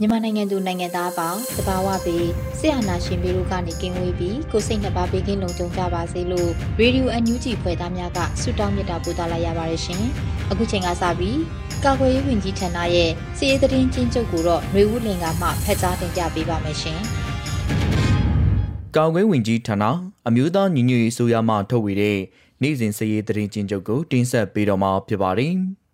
[0.00, 10.02] မြန်မာနိုင်ငံသူနိုင်ငံသားအပေါင်းတဘာဝပြီးဆရာနာရှင်ပေတို့ကနေကင်းဝေးပြီးကိုစိတ်နှပါဘေးကင်းလုံခြုံကြပါစေလို့ရေဒီယိုအန်ယူဂျီဖွဲ့သားများကဆုတောင်းမေတ္တာပို့သလာရပါတယ်ရှင်။
[10.50, 11.38] အခုချိန်ကစပြီး
[11.84, 17.00] ကာကွယ်ရေးဝန်ကြီးဌာနရဲ့စီရေးသတင်းချင်းချုပ်ကိုတော့ຫນွေဦးလင်ကမှဖတ်ကြားတင်ပြပေးပါမယ်ရှင်။
[18.96, 19.84] ကာကွယ်ဝင်ကြီးဌာန
[20.28, 22.18] အမျိုးသားညီညွတ်ရေးဆိုရမှထုတ်ဝေတဲ့
[22.62, 25.54] နေ့စဉ်စည်ရေးသတင်းချင်းချုပ်ကိုတင်ဆက်ပေးတော့မှာဖြစ်ပါတယ်။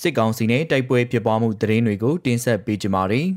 [0.00, 3.28] စစ်ကောင်စီနဲ့တိုက်ပွဲဖြစ်ပွားမှုသတင်းတွေကိုတင်ဆက်ပေးကြပါမယ်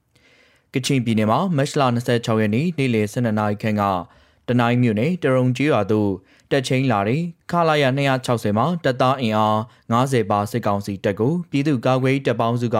[0.74, 3.82] ။ကချင်ပြည်နယ်မှာမတ်လ26ရက်နေ့နေ့လယ်12နာရီခန့်က
[4.48, 6.10] တနိုင်းမြို့နယ်တရုံကြီးရွာသို့
[6.50, 7.84] တက်ချင်းလာတဲ့ခလာရ
[8.22, 9.56] 260မှာတပ်သားအင်အား
[9.92, 12.78] 90ပါစစ်ကောင်စီတပ်ကိုပြည်သူ့ကာကွယ်တပ်ပေါင်းစုက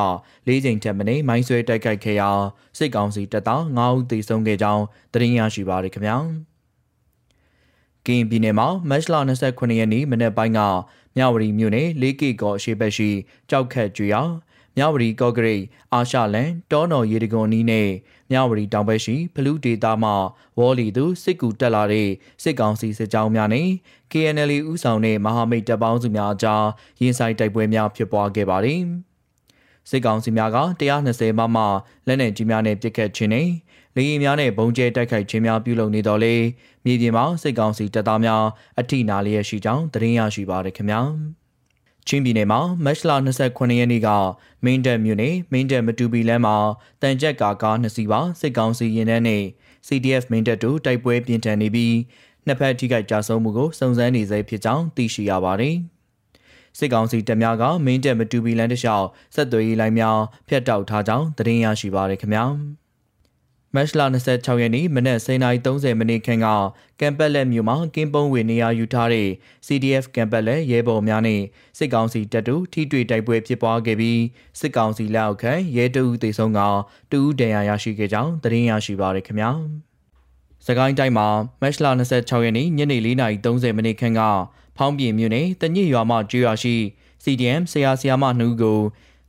[0.49, 2.31] ၄ချိန်ထက်မနည်းမိုင်းဆွဲတိုက်ခိုက်ခဲ့ရာ
[2.79, 6.19] စစ်ကောင်စီတပ်သား9ဦးသေဆုံးခဲ့ကြောင်းသတင်းရရှိပါရခင်ဗျာ။
[8.07, 9.15] ကင်းပြည်နယ်မှာမတ်လ
[9.47, 10.61] 29ရက်နေ့မနေ့ပိုင်းက
[11.17, 13.11] မြဝတီမြို့နယ်လေးကီကောအရှိဘက်ရှိ
[13.51, 14.33] ကြောက်ခတ်ကျွောင်
[14.77, 17.89] မြဝတီကော့ဂရိတ်အာရှလန်တောနော်ရေတကွန်နီးနဲ့
[18.31, 20.11] မြဝတီတောင်ဘက်ရှိဖလူးဒေတာမှ
[20.59, 22.09] ဝေါ်လီသူစစ်ကူတက်လာတဲ့
[22.43, 23.69] စစ်ကောင်စီစစ်ကြောင်းများနဲ့
[24.13, 26.65] KNL ဥဆောင်တဲ့မဟာမိတ်တပ်ပေါင်းစုများအကြား
[27.01, 28.83] ရင်ဆိုင်တိုက်ပွဲများဖြစ်ပွားခဲ့ပါတယ်။
[29.91, 30.59] စစ်ကောင်စီများက
[30.99, 31.59] 120မမ
[32.07, 33.49] လက်နက်ကြီးများနဲ့ပစ်ခတ်ခြင်းနဲ့
[33.97, 36.35] လေယာဉ်များနဲ့ဘုံကျဲတိုက်ခိုက်ခြင်းများပြုလုပ်နေတော့လေ
[36.85, 38.45] မြေပြင်မှာစစ်ကောင်စီတပ်သားများ
[38.81, 41.01] အထိနာလျက်ရှိကြောင်းသတင်းရရှိပါရခင်ဗျာ
[42.07, 43.11] ချင်းပြည်နယ်မှာမတ်လ
[43.45, 44.09] 29ရက်နေ့က
[44.65, 46.57] မင်းတပ်မြို့နယ်မင်းတပ်မတူပီလမ်းမှာ
[47.03, 49.45] တန်ကြက်ကာကားနှစ်စီးပါစစ်ကောင်စီရင်တန်းနဲ့
[49.87, 51.97] CDF မင်းတပ်တို့တိုက်ပွဲပြင်းထန်နေပြီး
[52.47, 55.77] နှစ်ဖက်ထိခိုက်ကြဆုံးမှုကိုစုံစမ်းနေဆဲဖြစ်ကြောင်းသိရှိရပါတယ်
[56.79, 60.19] စစ်ကောင်စီတပ်များကမင်းတပ်မတူပီလမ်းတစ်လျှောက်ဆက်သွယ်ရေးလိုင်းများ
[60.49, 62.45] ဖျက်တောက်ထားကြောင်းသတင်းရရှိပါရခင်ဗျာ။
[63.77, 64.01] မတ်လ
[64.31, 66.49] 26ရက်နေ့မနက်09:30မိနစ်ခန့်က
[67.01, 69.29] ကမ်ပက်လက်မြို့မှာကင်းပုံးဝင်နေရာယူထားတဲ့
[69.67, 71.41] CDF ကမ်ပက်လက်ရဲဘော်များနဲ့
[71.79, 74.21] စစ်ကောင်စီတပ်တို့ထိတွေ့တိုက်ပွဲဖြစ်ပွားခဲ့ပြီး
[74.61, 76.61] စစ်ကောင်စီလက်အောက်ခံရဲတအူးသေဆုံးက
[77.11, 79.51] တအူးဒဏ်ရာရရှိခဲ့ကြောင်းသတင်းရရှိပါရခင်ဗျာ။
[80.67, 81.29] စကိုင်းတိုင်းမှာ
[81.63, 84.21] မတ်လ26ရက်နေ့ညနေ4:30မိနစ်ခန့်က
[84.77, 86.75] ဖောင်းပြင်မြို့နယ်တညစ်ရွာမှကျွော်ရှိ
[87.25, 88.81] CDM ဆရာဆရာမနှုတ်ကို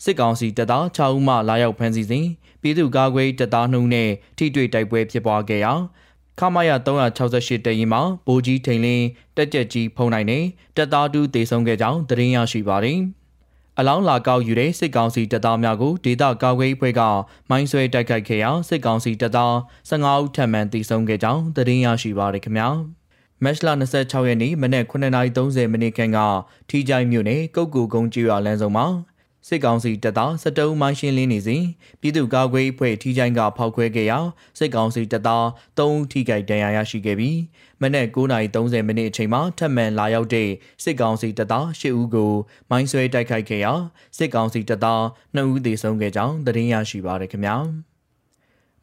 [0.03, 2.28] စစ်ကောင်စီတပ်သား6ဦးမှလာရောက်ဖမ်းဆီးစဉ်
[2.61, 5.73] ပြည်သူ့ကာကွယ်တပ်သားနှုံနဲ့ထိတွေ့တိုက်ပွဲဖြစ်ပွားခဲ့ရာ
[6.39, 9.05] ခမရ368တရင်မှာဗိုလ်ကြီးထိန်လင်း
[9.38, 10.44] တက်ကြက်ကြီးဖုံနိုင်နဲ့
[10.77, 12.99] တပ်သားတူတေဆုံးခဲ့ကြောင်းသတင်းရရှိပါတယ်။
[13.79, 17.01] အလောင်းလာကောက်ယူတဲ့စစ်ကောင်စီတပ်သားများကိုဒေသကာကွယ်အဖွဲ့က
[17.49, 19.53] မိုင်းဆွဲတိုက်ခိုက်ခဲ့ရာစစ်ကောင်စီတပ်သား
[19.89, 22.69] 15ဦးထပ်မံတေဆုံးခဲ့ကြောင်းသတင်းရရှိပါတယ်ခင်ဗျာ။
[23.43, 26.19] မတ်လ26ရက်နေ့မနက်9:30မိနစ်ခန့်က
[26.69, 28.88] ထီကြိုင်မြို့နယ်ကုတ်ကူကုန်းကျွော်လမ်းဆောင်မှာ
[29.47, 31.63] စစ်ကောင်စီတပ်သားစစ်တုံးမိုင်းရှင်းလင်းနေစဉ်
[32.02, 34.19] ပြည်သူ့ကာကွယ်အဖွဲ့ထီချိုင်းကဖောက်ခွဲခဲ့ရာ
[34.57, 35.46] စစ်ကောင်စီတပ်သား
[35.78, 37.38] 3ဦးထိခိုက်ဒဏ်ရာရရှိခဲ့ပြီး
[37.81, 40.50] မနက်9:30မိနစ်အချိန်မှာထပ်မံလာရောက်တဲ့
[40.84, 42.34] စစ်ကောင်စီတပ်သား10ဦးကို
[42.69, 43.74] မိုင်းဆွဲတိုက်ခိုက်ခဲ့ရာ
[44.18, 45.02] စစ်ကောင်စီတပ်သား
[45.35, 47.58] 2ဦးသေဆုံးခဲ့ကြောင်းသတင်းရရှိပါရခင်ဗျာ။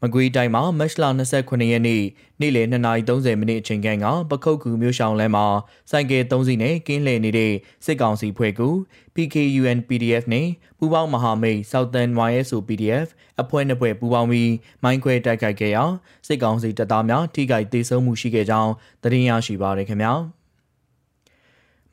[0.02, 1.04] မကွေးတိုင်းမှာမတ်လ
[1.34, 2.02] 29ရက်နေ့
[2.40, 5.46] နေ့လယ်2:30မိနစ်အချိန်ခန့်ကပခုတ်ကူမြို့ရှောင်းလမ်းမှာ
[5.90, 7.52] စိုက်ကယ်3စီးနဲ့ကင်းလှည့်နေတဲ့
[7.84, 8.68] စစ်ကောင်စီဖွဲ့ကူ
[9.14, 10.48] PKUN PDF နဲ့
[10.78, 13.08] ပူးပေါင်းမဟာမိတ် Southern YSO PDF
[13.42, 14.52] အဖွဲ့နှစ်ဖွဲ့ပူးပေါင်းပြီး
[14.82, 15.84] မိုင်းခွဲတိုက်ခိုက်ခဲ့ရာ
[16.26, 18.72] စစ်ကောင်စီတပ်သားများထိခိုက်ဒေဆုံးမှုရှိခဲ့ကြောင်း
[19.02, 20.14] သတင်းရရှိပါရခင်ဗျာ။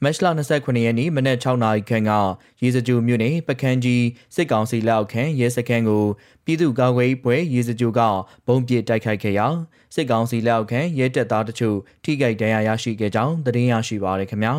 [0.03, 2.11] မတ်လ29ရက်နေ့မနက်6နာရီခန့်က
[2.61, 4.05] ရေစကြိုမြို့နယ်ပကန်းကြီး
[4.35, 6.05] စစ်ကောင်စီလက်အောက်ခံရဲစခန်းကို
[6.45, 7.99] ပြည်သူ့ကာကွယ်ရေးဘွဲရေစကြိုက
[8.47, 9.47] ဘုံပစ်တိုက်ခိုက်ခဲ့ရာ
[9.95, 14.53] စစ်ကောင်စီလက်အောက်ခံရဲတပ်သားတို့ထိခိုက်ဒဏ်ရာရရှိခဲ့ကြောင်းသတင်းရရှိပါရခင်ဗျာ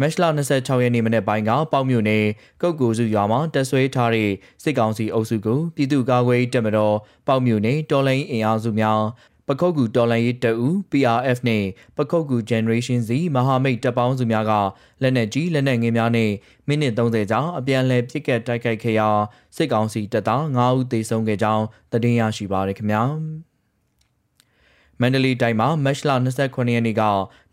[0.00, 0.24] မတ်လ
[0.54, 2.24] 26ရက်နေ့မနေ့ပိုင်းကပေါ့မြို့နယ်
[2.62, 4.30] ကုတ်ကူစုရွာမှာတက်ဆွဲထားတဲ့
[4.62, 9.00] စစ်ကောင်စီအုပ်စုကိုပြည်သူ့ကာကွယ်ရေးတပ်မတော်ပေါ့မြို့နယ်တော်လိုင်းအင်အားစုများ
[9.48, 11.64] ပခုတ်ကူတော်လန်ရေးတအူ PRF နဲ့
[11.96, 14.52] ပခုတ်ကူ Generation Z မဟာမိတ်တပ်ပေါင်းစုများက
[15.02, 16.30] လက်နက်ကြီးလက်နက်ငယ်များနဲ့
[16.68, 19.08] မိနစ်30ကြာအပြန်အလှန်ပစ်ကတ်တိုက်ခိုက်ခဲ့ရာ
[19.56, 23.04] စစ်ကောင်စီတပ်သား9ဦးသေဆုံးခဲ့ကြောင်းသတင်းရရှိပါရခင်ဗျာ
[25.00, 26.10] မန္တလေးတိုင်းမှာမတ်လ
[26.40, 27.02] 29ရက်နေ့က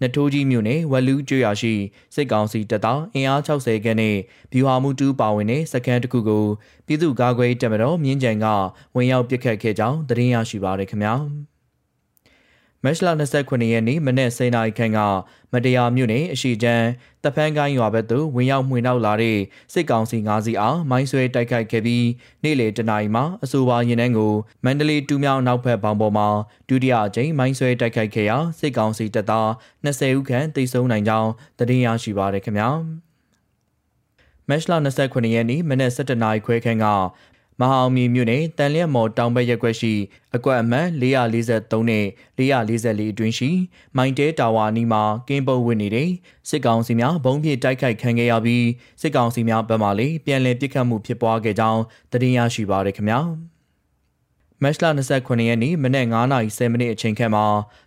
[0.01, 1.73] နထိုးကြီးမြို့နယ်ဝက်လူးကျွရရှိ
[2.15, 4.15] စစ်ကောင်စီတပ်သားအင်အား60ခန်းနဲ့
[4.51, 6.45] ဗျူဟာမှုတူပါဝင်တဲ့စကန်တစ်ခုကို
[6.85, 8.45] ပြည်သူ့ကာကွယ်တပ်မတော်မြင်းကြံက
[8.95, 11.15] ဝင်ရောက်ပစ်ခတ်ခဲ့ကြောင်းသတင်းရရှိပါရခင်ဗျာ။
[12.83, 14.99] မတ်လ29ရက်နေ့မနက်7:00နာရီခန့်က
[15.53, 16.87] မတရားမြို့နယ်အရှိချမ်း
[17.23, 19.37] တဖန်းကိုင်းရွာဘက်သို့ဝင်ရောက်မှွေနောက်လာတဲ့
[19.73, 22.05] စစ်ကောင်စီ၅စီးအားမိုင်းဆွဲတိုက်ခိုက်ခဲ့ပြီး
[22.43, 24.33] နေ့လယ်တနာရီမှာအဆိုပါရင်နှန်းကို
[24.63, 26.27] မန္တလေးတူးမြောင်နောက်ဘက်ဘောင်ပေါ်မှာ
[26.67, 29.47] ဒုတိယအကြိမ်မိုင်းဆွဲတိုက်ခိုက်ခဲ့ရာစစ်ကောင်စီတပ်သား
[29.85, 31.29] 20ဦးခန့်သေဆုံးနိုင်ကြောင်း
[31.59, 32.69] သတင်းရရှိပါရခင်ဗျာ
[34.49, 34.73] မတ်လ
[35.03, 36.85] 29ရက်နေ့မနက်7:00နာရီခွဲခန့်က
[37.59, 39.93] မဟာအောင်မြေမြို့နယ်တန်လျက်မော်တောင်ဘက်ရက်ကွက်ရှိ
[40.35, 42.05] အကွက်အမှတ်443နဲ့
[42.37, 43.49] 444အတွင်းရှိ
[43.97, 46.09] မိုင်တဲတာဝါနီမှာကင်းပုတ်ဝင်နေတဲ့
[46.49, 48.65] စစ်ကောင်စီများဘုံပြစ်တိုက်ခိုက်ခံခဲ့ရပြီး
[49.01, 51.81] စစ်ကောင်စီများဘက်မှလည်းပြန်လည်ပစ်ခတ်မှုဖြစ်ပွားခဲ့ကြောင်း
[52.11, 53.21] သတင်းရရှိပါရခင်ဗျာ။
[54.63, 57.45] မတ်လ29ရက်နေ့မနက်9:30မိနစ်အချိန်ခန့်မှာ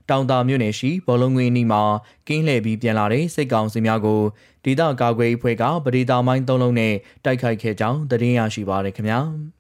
[0.09, 1.83] တောင်တာမြို့နယ်ရှိဘောလုံးငွေနီမှာ
[2.29, 4.21] ကင်းလှည့်ပြီးပြန်လာတဲ့စစ်ကောင်စီများကို
[4.65, 6.95] ဒေသကာကွယ်ရေးဖွဲ့ကပရိသာမိုင်း၃လုံးနဲ့
[7.25, 9.21] တိုက်ခိုက်ခဲ့ကြောင်းသတင်းရရှိပါရခင်ဗျာ။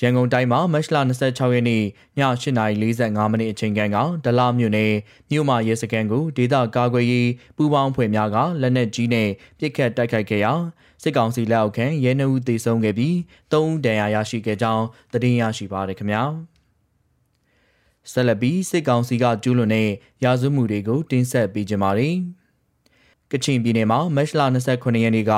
[0.00, 1.84] ရန်ကုန်တိုင်းမှာမတ်လ26ရက်နေ့ည
[2.18, 3.80] 8:45မိနစ်အချိန်က
[4.24, 4.92] ဒလမြို့နယ်
[5.30, 9.28] မြို့မရဲစခန်းကိုဒေသကာကွယ်ရေးပူးပေါင်းဖွဲ့များကလက်နက်ကြီးနဲ့
[9.58, 10.52] ပစ်ခတ်တိုက်ခိုက်ခဲ့ရာ
[11.02, 13.14] စစ်ကောင်စီလက်အောက်ခံရဲနှုတ်သေဆုံးခဲ့ပြီး
[13.52, 16.22] ၃ဦးဒဏ်ရာရရှိခဲ့ကြောင်းသတင်းရရှိပါရခင်ဗျာ
[18.12, 19.88] ဆက်လက်ပြီးစစ်ကောင်စီကကျူးလွန်တဲ့
[20.24, 22.16] ရာဇဝမှုတွေကိုတင်ဆက်ပေးကြပါမယ်။
[23.32, 25.32] ကချင်ပြည်နယ်မှာမတ်လ29ရက်နေ့က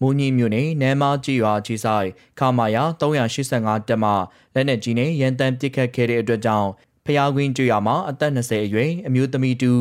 [0.00, 2.08] မိုးညင်းမြို့နယ်နမ်းမားကြီးရွာခြေဆိုင်
[2.38, 4.10] ခမာယာ385တက်မှ
[4.54, 6.70] လက်နက်ကြီးနဲ့ရန်တမ်းပစ်ခတ်ခဲ့တဲ့အတွက်ကြောင့်
[7.06, 9.72] ဖျားကွင်းကျွော်မှာအသက်20အရွယ်အမျိုးသမီးတူ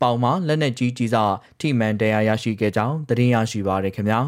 [0.00, 4.20] ပေါင်မှာလက်နက်ကြီးကြီးစားထိမှန်တရားရရှိခဲ့ကြောင်းသတင်းရရှိပါရခင်ဗျာ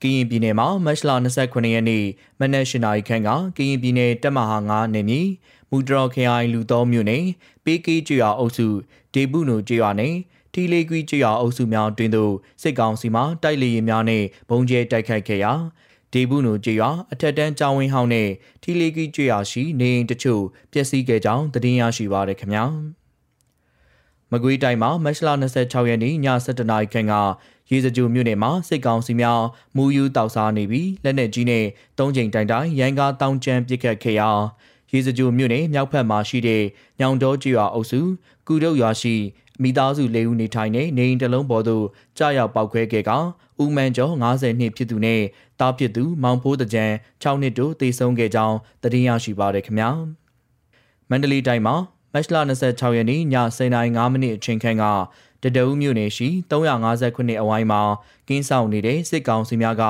[0.00, 1.10] ကရင်ပြည်နယ်မှာမတ်လ
[1.40, 2.04] 29ရက်နေ့
[2.40, 5.20] မနက်၈နာရီခန့်ကကရင်ပြည်နယ်တပ်မဟာ9နယ်မြေ
[5.70, 7.24] မူတရော်ခရိုင်လူတော်မြို့နယ်
[7.64, 8.68] ပေးကီးကျွော်အုပ်စု
[9.14, 10.14] ဒေဘူးနိုကျွော်နယ်
[10.52, 12.32] ထီလေးကွီးကျွာအုပ်စုများတွင်သို့
[12.62, 15.52] စစ်ကောင်စီမှတိုက်လေရင်များနှင့်ဘုံကျဲတိုက်ခိုက်ခဲ့ရာ
[16.12, 18.32] ဒေဘူးနူကျွာအထက်တန်းကျောင်းဝင်းဟောင်းနှင့်
[18.62, 22.64] ထီလေးကွီးကျွာရှိနေအိမ်တချို့ပျက်စီးခဲ့ကြောင်းသတင်းရရှိပါရခင်ဗျာ
[24.30, 25.28] မကွေးတိုင်းမှာမတ်လ
[25.60, 26.14] 26ရက်နေ့ည
[26.44, 27.14] 7:00နာရီခန့်က
[27.70, 29.42] ရေစကြိုမြို့နယ်မှာစစ်ကောင်စီများ
[29.76, 31.64] မူယူတောက်စားနေပြီးလက်နက်ကြီးနဲ့
[31.98, 34.30] သုံးချိန်တိုင်တိုင်ရန်ကားတောင်းကျမ်းပစ်ခတ်ခဲ့ရာ
[34.90, 36.62] ရေစကြိုမြို့နယ်မြောက်ဘက်မှာရှိတဲ့
[37.00, 38.00] ညောင်တော်ကျွာအုပ်စု
[38.46, 39.14] ကုတုတ်ရွာရှိ
[39.62, 41.84] မိသားစု၄ဦးနေထိုင်နေနေအိမ်တစ်လုံးပေါ်သို့
[42.18, 43.10] ကြားရောက်ပောက်ခွဲခဲ့က
[43.62, 45.22] ဦးမန်းကျော်90နှစ်ဖြစ်သူနဲ့
[45.60, 46.84] တားဖြစ်သူမောင်ဖိုးတကြံ
[47.22, 49.90] 6နှစ်တို့သေဆုံးခဲ့ကြောင်းသတင်းရရှိပါရခင်ဗျာ
[51.10, 51.76] မန္တလေးတိုင်းမှာ
[52.12, 52.36] မတ်လ
[52.68, 53.22] 26ရက်နေ့ည
[53.68, 54.84] 10:05မိနစ်အချိန်ခန့်က
[55.42, 57.82] တတအူးမြို့နယ်ရှိ359အဝိုင်းမှာ
[58.28, 59.84] ကင်းဆောင်နေတဲ့စစ်ကောင်စီများက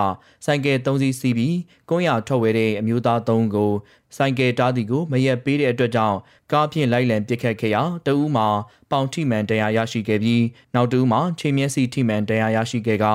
[0.44, 1.56] ဆိုင်ကယ်3စီးစီးပြီး
[1.88, 3.72] ကုန်းရထွက်ဝဲတဲ့အမျိုးသား3ကို
[4.16, 6.18] ဆိုင်ကယ်တားတီကိုမရက်ပေးတဲ့အတွက်ကြောင့်
[6.52, 8.48] ကားဖြင့်လိုက်လံပစ်ခတ်ခဲ့ရာတအူးမှာ
[8.90, 10.42] ပေါင်ထိမှန်တရားရရှိခဲ့ပြီး
[10.74, 13.06] နောက်တအူးမှာခြေမျက်စိထိမှန်တရားရရှိခဲ့က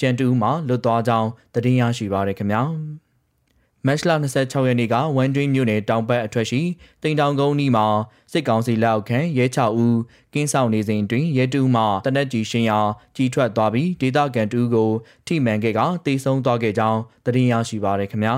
[0.00, 2.64] ကြံတအူးမှာလွတ်သွားကြောင်းသတင်းရရှိပါရခင်ဗျာ။
[3.86, 6.62] မတ်လ26ရက်နေ့ကဝမ်ဒင်းမြို့နယ်တောင်ဘက်အထွတ်ရှိ
[7.02, 7.86] တိန်တောင်ကုန်းနီးမှာ
[8.32, 9.98] စစ်ကောင်စီလက်အောက်ခံရဲ6ဦး
[10.34, 12.78] ကင်းဆောင်နေစဉ်တွင်ရဲတူးမှတနက်ကြီးရှင်ရာ
[13.16, 14.90] ကြီးထွက်သွားပြီးဒေသခံတူကို
[15.26, 18.36] ထိမှန်ခဲ့ကတေဆုံးသွားခဲ့ကြောင်းသတင်းရရှိပါရခင်ဗျာ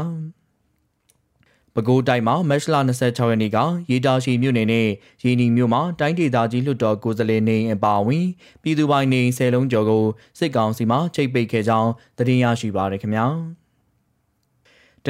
[1.74, 3.58] ပဲခူးတိုင်းမှာမတ်လ26ရက်နေ့က
[3.90, 4.88] ရေတာရှိမြို့နယ်နဲ့
[5.24, 8.26] ရေနီမြို့မှာတိုင်းဒေသကြီးလွှတ်တော်ကိုယ်စားလှယ်နေအပါအဝင်
[8.62, 10.04] ပြည်သူပိုင်နေ10လုံးကျော်ကို
[10.38, 13.67] စစ်ကောင်စီမှချိတ်ပိတ်ခဲ့ကြောင်းသတင်းရရှိပါရခင်ဗျာ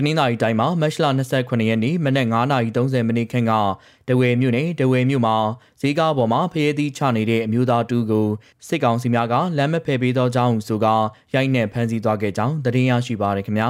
[0.01, 3.53] တနင်္သာရီတိုင်းမှာမတ်လ29ရက်နေ့မနက်9:30မိနစ်ခန့်က
[4.09, 5.37] တဝယ်မြို့နယ်တဝယ်မြို့မှာ
[5.81, 8.29] ဈေးကားပေါ်မှာဖရဲသီးချနေတဲ့အမျိုးသားတူကို
[8.69, 10.95] စစ်ကောင်စီများကလမ်းမဖယ်ပေးသောကြောင်းဆိုကာ
[11.35, 13.69] ရိုက်နှက်ဖမ်းဆီးသွားခဲ့ကြောင်းသတင်းရရှိပါရခင်ဗျာ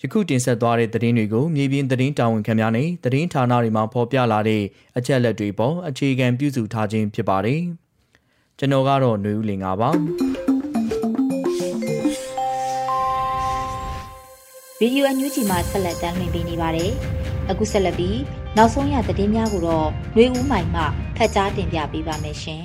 [0.00, 4.62] ယခုတင်ဆက်သွားတဲ့သတင်းတွေကိုမြေပြင်သတင်းတာဝန်ခံများနဲ့သတင်းဌာနတွေမှာဖော်ပြလာတဲ့
[4.96, 7.60] အချက်လက်တွေပေါ်အခြေခံပြုစုထားခြင်းဖြစ်ပါတယ်
[8.58, 9.90] ကျွန်တော်ကတော့ຫນွေဦးလင်ပါ
[14.80, 16.90] ရေဒီယိုအန်ယူဂျီမှာဆက်လက်တင်ပြနေပါတယ်။
[17.50, 18.18] အခုဆက်လက်ပြီး
[18.56, 20.82] နောက်ဆုံးရသတင်းများကိုတော့နှွေဦးမိုင်မှ
[21.16, 22.64] ဖတ်ကြားတင်ပြပေးပါမယ်ရှင်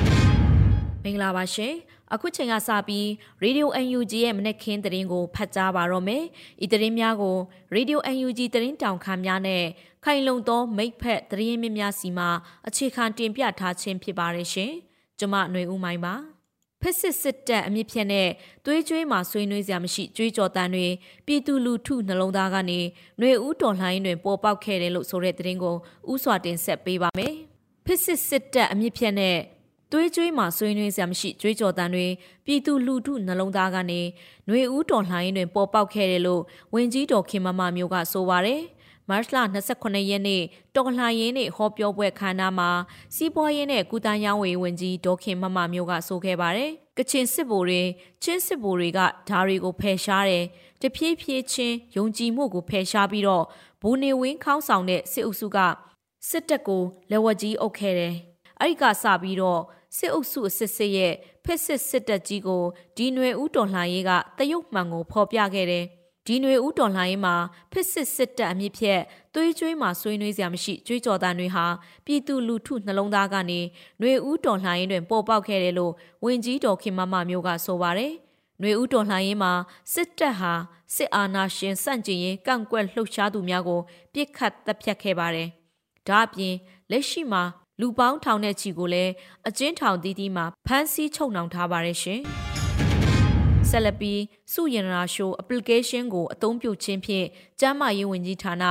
[1.04, 1.74] ။မင်္ဂလာပါရှင်။
[2.12, 3.06] အခုချိန်ကစပြီး
[3.44, 6.24] Radio UNG ရဲ့မနက်ခင်းသတင်းကိုဖတ်ကြားပါတော့မယ်။
[6.64, 7.36] ဤသတင်းများကို
[7.74, 9.64] Radio UNG သတင်းတောင်ခမ်းများနဲ့
[10.04, 12.26] ခိုင်လုံသောမိတ်ဖက်သတင်းမြင့်များစီမှ
[12.68, 14.72] အခြေခံတင်ပြထားခြင်းဖြစ်ပါတယ်ရှင်။
[15.18, 16.16] ကျွန်မຫນွေဦးမိုင်ပါ။
[16.81, 18.27] ဖက်စစ်စစ်တပ်အမြင့်ဖြတ်နဲ့
[18.65, 20.87] သွေးကြွေးမှာဆွေးနွေးစရာမရှိကြွေးကြော်တန်းတွေ
[21.25, 22.79] ပြည်သူလူထုနှလုံးသားကနေ
[23.19, 25.75] ຫນွေဦးတော်လှန်ရေးတွင်ပေါ်ပေါက်ခဲ့တယ်လို့ဆိုတဲ့သတင်းကို
[26.11, 27.33] ဥစွာတင်ဆက်ပေးပါမယ်။
[27.85, 29.37] ဖက်စစ်စစ်တပ်အမြင့်ဖြတ်နဲ့
[29.91, 32.07] သွေးကြွေးမှာဆွေးနွေးစရာမရှိကြွေးကြော်တန်းတွေ
[32.45, 34.01] ပြည်သူလူထုနှလုံးသားကနေ
[34.47, 36.41] ຫນွေဦးတော်လှန်ရေးတွင်ပေါ်ပေါက်ခဲ့တယ်လို့
[36.73, 38.61] ဝင်ကြီးတော်ခင်မမမျိုးကဆိုပါတယ်။
[39.08, 39.36] မတ်လ
[39.68, 40.42] 29ရက်နေ့
[40.74, 42.70] တော်လှန်ရေးနေ့ဟောပြောပွဲခမ်းနားမှာ
[43.14, 47.82] စီးပွားရေးနဲ့ကုသရေးဝန်ဝင်ကြီးဒေါခင်မမမျိုးကဆိုခဲ့ပါတယ်။ကချင်စစ်ဗိုလ်တွေ
[48.22, 50.44] ချင်းစစ်ဗိုလ်တွေကဓာတွေကိုဖယ်ရှားတယ်။
[50.82, 53.44] တဖြည်းဖြည်းချင်းယုံကြည်မှုကိုဖယ်ရှားပြီးတော့
[53.82, 55.58] ဘူနေဝင်းခေါင်းဆောင်တဲ့စစ်အုပ်စုက
[56.28, 58.14] စစ်တပ်ကိုလက်ဝက်ကြီးအုပ်ခဲ့တယ်။
[58.60, 59.60] အဲ့ဒီကစပြီးတော့
[59.96, 61.12] စစ်အုပ်စုအစစ်စစ်ရဲ့
[61.44, 62.62] ဖက်စစ်စစ်တပ်ကြီးကို
[62.96, 65.86] ဒီຫນွေဦးတော်လှန်ရေးကတရုတ်မှန်ကိုဖော်ပြခဲ့တယ်။
[66.27, 67.35] ဒီຫນွေဦးတော်လှန်ရေးမှာ
[67.71, 69.01] ဖစ်စစ်စစ်တပ်အမြင့်ဖြက်
[69.33, 71.65] သွေးကြွေးမှာဆွေးနွေးစရာမရှိကြွေးကြော်တန်တွေဟာ
[72.05, 73.59] ပြည်သူလူထုနှလုံးသားကနေ
[73.99, 78.11] ຫນွေဦးတော်လှန်ရေးတွင်ပေါ်ပေါက်ခဲ့တယ်လို့ဝင်ကြီးတော်ခင်မမမျိုးကဆိုပါတယ်။
[78.59, 79.51] ຫນွေဦးတော်လှန်ရေးမှာ
[79.93, 80.53] စစ်တပ်ဟာ
[80.95, 83.81] စစ်အာဏာရှင်စန့်ကျင်ရေးကန့်ကွက်လှုပ်ရှားသူများကို
[84.13, 85.47] ပြစ်ခတ်တပ်ဖြတ်ခဲ့ပါတယ်။
[86.07, 86.55] ဒါအပြင်
[86.91, 87.43] လက်ရှိမှာ
[87.79, 89.11] လူပေါင်းထောင်တဲ့ချီကိုလည်း
[89.47, 92.21] အကျဉ်းထောင်တီးတီးမှာဖမ်းဆီးချုပ်နှောင်ထားပါတယ်ရှင်။
[93.72, 94.20] ဆက်လက်ပြီး
[94.52, 97.26] စုရင်ရာရှိုး application ကိုအသုံးပြုခြင်းဖြင့်
[97.60, 98.64] ကျန်းမာရေးဝန်ကြီးဌာန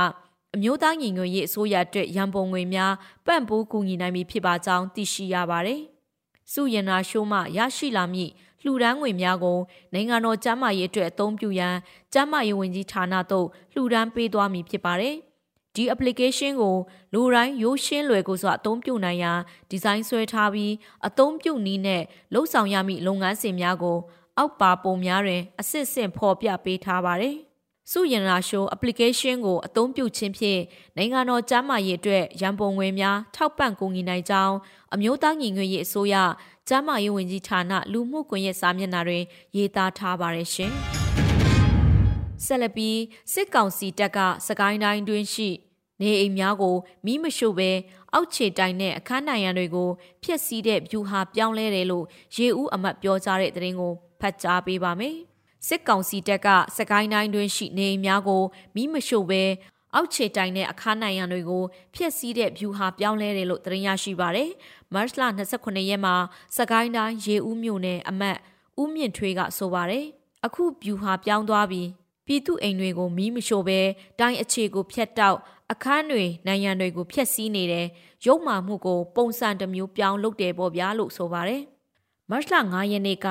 [0.54, 2.92] အမျိုးသားညီညွတ်ရေးအစိုးရအတွက်ရန်ပုံငွေများ
[3.26, 5.80] ပံ့ပိုးကူညီနိုင်ပြီဖြစ်ပါကြောင်းသိရှိရပါတယ်။
[6.52, 8.30] စုရင်ရာရှိုးမှရရှိလာမည့်
[8.62, 9.58] လှူဒန်းငွေများကို
[9.92, 11.74] နိုင်ငံတော်ကျန်းမာရေးအတွက်အသုံးပြုရန်
[12.12, 15.16] ကျန်းမာရေးဝန်ကြီးဌာနသို့လှူဒန်းပေးသွားမည်ဖြစ်ပါတယ်။
[15.74, 16.76] ဒီ application ကို
[17.12, 19.38] လူတိုင်းရိုးရှင်းလွယ်ကူစွာအသုံးပြုနိုင်ရန်
[19.70, 20.72] ဒီဇိုင်းဆွဲထားပြီး
[21.06, 22.02] အသုံးပြုနည်းနဲ့
[22.32, 23.98] လှုပ်ဆောင်ရမည့်လုပ်ငန်းစဉ်များကို
[24.38, 27.36] အောက်ပါပုံများတွင်အစစ်အစစ်ဖော်ပြပေးထားပါတယ်။
[27.90, 30.60] စုရင်ရာရှိုး application ကိုအသုံးပြုခြင်းဖြင့်
[30.96, 34.54] နိုင်ငံတော်ကျန်းမာရေးအတွက်ရန်ပုံငွေများထောက်ပံ့ကူညီနိုင်ကြောင်း
[34.94, 36.16] အမျိုးသားညီညွတ်ရေးအစိုးရ
[36.68, 39.24] ကျန်းမာရေးဝန်ကြီးဌာနလူမှုကွန်ရက်စာမျက်နှာတွင်
[39.56, 40.72] ရေးသားထားပါတယ်ရှင်။
[42.44, 42.98] ဆက်လက်ပြီး
[43.32, 45.48] စစ်ကောင်စီတပ်ကစကိုင်းတိုင်းတွင်ရှိ
[46.00, 47.70] နေအိမ်များကိုမိမရှို့ပဲ
[48.12, 49.88] အောက်ခြေတိုင်နဲ့အခန်းနိုင်ရန်တွေကို
[50.22, 52.04] ဖျက်ဆီးတဲ့ဗျူဟာပြောင်းလဲတယ်လို့
[52.36, 55.16] ရေဦးအမတ်ပြောကြားတဲ့သတင်းကို ဖတ်ကြားပေးပါမယ်။
[55.66, 58.42] စစ်ကောင်စီတပ်ကစကိုင်းတိုင်းတွင်းရှိနေအိမ်များကို
[58.74, 59.42] မိမရှို့ပဲ
[59.94, 64.50] အောက်ခြေတိုင်နဲ့အခါနိုင်ရန်တွေကိုဖျက်ဆီးတဲ့ဗျူဟာပြောင်းလဲတယ်လို့သတင်းရရှိပါရယ်။
[64.94, 66.14] မတ်လ29ရက်မှာ
[66.56, 68.38] စကိုင်းတိုင်းရေဦးမြို့နယ်အမတ်
[68.80, 70.06] ဦးမြင့်ထွေးကဆိုပါရယ်။
[70.46, 71.88] အခုဗျူဟာပြောင်းသွားပြီး
[72.26, 73.80] ပြည်သူအိမ်တွေကိုမီးမရှို့ပဲ
[74.18, 75.38] တိုင်းအခြေကိုဖျက်တောက်
[75.72, 77.86] အခန်းတွေနိုင်ငံတွေကိုဖျက်ဆီးနေတယ်
[78.26, 81.62] ရုပ်မာမှုကိုပုံစံတစ်မျိုးပြောင်းလုပ်တယ်ပေါ့ဗျာလို့ဆိုပါတယ်။
[82.30, 83.28] မတ်လ9ရက်နေ့က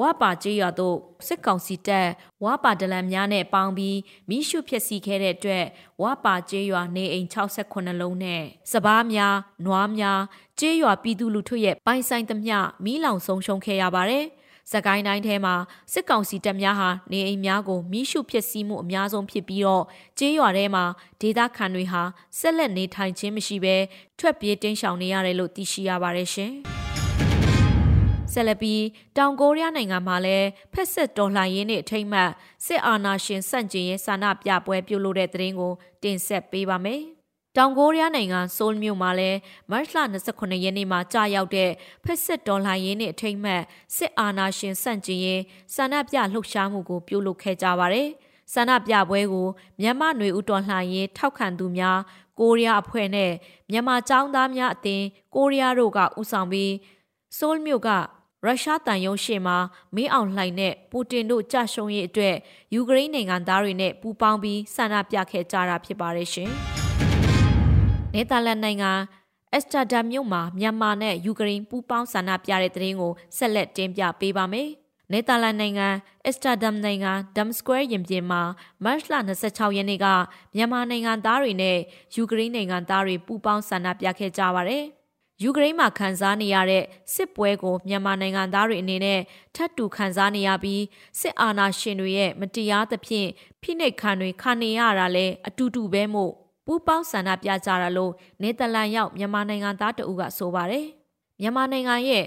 [0.00, 2.08] ဝါပါကျေးရွာသို့စစ်ကောင်စီတပ်
[2.44, 5.64] ဝါပါဒလန်များနဲ့ပေါင်းပြီးမိရှုဖြစ်စီခဲ့တဲ့အတွက်
[6.02, 8.42] ဝါပါကျေးရွာနေအိမ်68လုံးနဲ့
[8.72, 10.20] စပားများနွားများ
[10.60, 14.26] ကျေးရွာပြည်သူလူထုရဲ့ပိုင်ဆိုင်သမျှမိလောင်ဆုံးရှုံးခဲ့ရပါတယ်။
[14.72, 15.54] စကိုင်းတိုင်းထဲမှာ
[15.92, 19.84] စစ်ကောင်စီတပ်များဟာနေအိမ်များကိုမိရှုဖြစ်စီမှုအများဆုံးဖြစ်ပြီးတော့
[20.18, 20.84] ကျေးရွာထဲမှာ
[21.20, 22.02] ဒေသခံတွေဟာ
[22.38, 23.76] ဆက်လက်နေထိုင်ခြင်းမရှိဘဲ
[24.18, 26.54] ထွက်ပြေးတင်းရှောင်နေရတယ်လို့သိရှိရပါတယ်ရှင်။
[28.33, 28.83] ဆက်လက်ပြီး
[29.17, 32.31] တောင်ကိုရီးယားနိုင်ငံမှာလည်းဖက်ဆက်တော်လှန်ရေးနဲ့အထိမ့်မှတ်
[32.65, 37.01] စစ်အာဏာရှင်ဆန့်ကျင်ရေးဆန္ဒပြပွဲပြုလုပ်တဲ့သတင်းကိုတင်ဆက်ပေးပါမယ်။
[37.57, 39.37] တောင်ကိုရီးယားနိုင်ငံဆိုးလ်မြို့မှာလည်း
[39.71, 41.71] မတ်လ29ရက်နေ့မှာကြာရောက်တဲ့
[42.03, 43.61] ဖက်စစ်ဒေါ်လာရင်းနဲ့အထိမ့်မှတ်
[43.95, 45.41] စစ်အာဏာရှင်ဆန့်ကျင်ရေး
[45.75, 48.09] ဆန္ဒပြလှုပ်ရှားမှုကိုပြုလုပ်ခဲ့ကြပါတယ်။
[48.53, 49.47] ဆန္ဒပြပွဲကို
[49.81, 51.99] မြန်မာຫນွေဦးတော်လှန်ရေးထောက်ခံသူများ
[52.39, 53.31] ကိုရီးယားအဖွဲ့နဲ့
[53.71, 55.05] မြန်မာចောင်းသားများအသင်း
[55.35, 56.71] ကိုရီးယားတို့ကဦးဆောင်ပြီး
[57.37, 57.89] ဆိုးလ်မြို့က
[58.46, 59.56] ရုရှားတန်ယုံရှေ့မှာ
[59.94, 62.36] မင်းအောင်လှိုင်နဲ့ပူတင်တို့ကြရှုံးရေးအတွက်
[62.74, 66.50] ယူကရိန်းနိုင်ငံသားတွေနဲ့ပူးပေါင်းပြီးဆန္ဒပြခဲ့ကြတာဖြစ်ပါတယ်ရှင်။
[68.14, 68.90] နယ်သာလန်နိုင်ငံ
[69.52, 74.68] အက်စတာဒါမြို့မှာမြန်မာနဲ့ယူကရိန်းပူးပေါင်းဆန္ဒပြတဲ့တဲ့ရင်ကိုဆက်လက်တင်ပြပေးပါမယ်။
[75.12, 75.88] နယ်သာလန်နိုင်ငံ
[76.24, 78.42] အက်စတာဒမ်နိုင်ငံဒမ်စကွဲရင်ပြင်မှာ
[78.84, 80.06] မတ်လ26ရက်နေ့က
[80.54, 81.78] မြန်မာနိုင်ငံသားတွေနဲ့
[82.14, 84.84] ယူကရိန်းနိုင်ငံသားတွေပူးပေါင်းဆန္ဒပြခဲ့ကြပါတယ်။
[85.42, 89.20] ယူကရိန်းမှာခံစားနေရတဲ့စစ်ပွဲကိုမြန်မာနိုင်ငံသားတွေအနေနဲ့
[89.54, 90.82] ထပ်တူခံစားနေရပြီး
[91.20, 93.28] စစ်အာဏာရှင်တွေရဲ့မတရားသဖြင့်
[93.62, 96.32] ဖိနှိပ်ခံတွေခံနေရတာလဲအတူတူပဲမို့
[96.66, 100.86] ပူပေါင်းဆန္ဒပြကြတာလို့နေသလန်ရောက်မြန်မာနိုင်ငံသားတအုပ်ကဆိုပါတယ်
[101.40, 102.24] မြန်မာနိုင်ငံရဲ့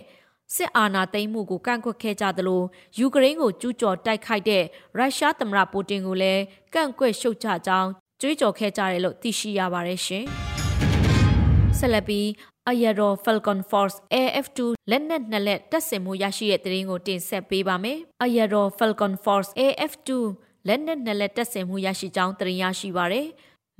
[0.55, 2.63] စစ်အာဏာသိမ်းမှုကိုကန့်ကွက်ခဲ့ကြသလို
[2.99, 4.63] ယူကရိန်းကိုကျူးကျော်တိုက်ခိုက်တဲ့
[4.97, 6.43] ရုရှားသမ္မတပူတင်ကိုလည်း
[6.73, 7.89] ကန့်ကွက်ရှုတ်ချကြောင်း
[8.21, 10.25] ကြွေးကြော်ခဲ့ကြတယ်လို့သိရှိရပါတယ်ရှင်။
[11.83, 12.27] ဆက်လက်ပြီး
[12.69, 14.59] အယရော Falcon Force AF2
[14.91, 20.09] လက်နက်နှစ်လက်တပ်ဆင်မှုရရှိတဲ့သတင်းကိုတင်ဆက်ပေးပါမယ်။အယရော Falcon Force AF2
[20.67, 23.27] လက်နက်နှစ်လက်တပ်ဆင်မှုရရှိကြောင်းသတင်းရရှိပါရယ်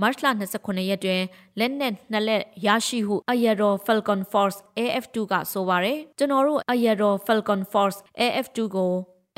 [0.01, 1.21] မတ်လ29ရက်တွင်
[1.59, 8.91] လက်နက်နှစ်လက်ရရှိဟု Ayero Falcon Force AF2 ကဆိုပါရယ်ကျွန်တော်တို့ Ayero Falcon Force AF2 ကို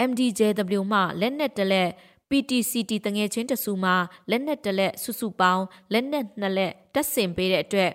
[0.10, 1.90] MDJW မှလက်နက်တစ်လက်
[2.30, 3.92] PTCT တငယ်ချင်းတစုမှ
[4.30, 7.92] လက်နက်တစ်လက်စုစုပေါင်းလက်နက်နှစ်လက်တက်ဆင်ပေးတဲ့အတွက်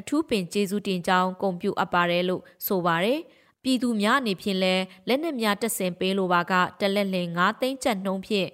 [0.00, 3.20] အထူးပင်ကျေးဇူးတင်ကြောင်းဂုဏ်ပြုအပ်ပါတယ်လို့ဆိုပါရယ်
[3.62, 8.48] ပြည်သူများအနေဖြင့်လည်းလက်နက်များတက်ဆင်ပေးလိုပါကတလက်လင်9သိန်းကျပ်နှုန်းဖြင့်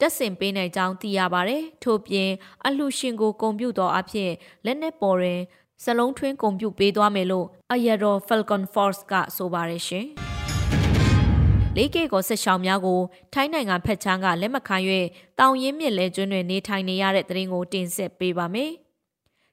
[0.00, 2.30] တက်ဆင်ပေးနိုင်ကြောင်းသိရပါတယ်။ထို့ပြင်
[2.66, 4.30] အလှရှင်ကိုဂုံပြုသောအဖြစ်
[4.64, 5.40] လက်နက်ပေါ်တွင်
[5.84, 10.06] စလုံးထွင်းဂုံပြုပေးသွားမယ်လို့အယရော Falcon Force ကဆိုပါတယ်ရှင်။
[11.76, 13.00] လေးကဲကိုဆက်ရှောင်းများကို
[13.32, 14.76] ထိုင်းနိုင်ငံဖက်ချမ်းကလက်မခံ၍
[15.38, 18.72] တောင်ရင်းမြစ်လဲကျွန်းတွင်နေထိုင်နေရတဲ့တရင်ကိုတင်ဆက်ပေးပါမယ်။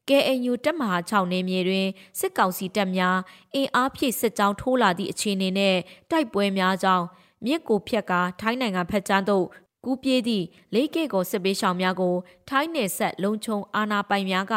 [0.09, 1.87] KNU တပ်မဟာ6နေမြေတွင်
[2.19, 3.17] စစ်ကောင်စီတပ်များ
[3.55, 5.75] အင်အားဖြည့်စစ်ကြောင်းထိုးလာသည့်အခြေအနေနဲ့
[6.11, 7.05] တိုက်ပွဲများကြောင့်
[7.45, 9.45] မြစ်ကိုဖြတ်ကာထိုင်းနိုင်ငံဖက်ချမ်းသို့
[9.85, 12.15] ကူးပြေးသည့်လေးကဲကိုစစ်ပေးရှောင်များကို
[12.49, 14.55] ထိုင်းနယ်ဆက်လုံခြုံအာဏာပိုင်များက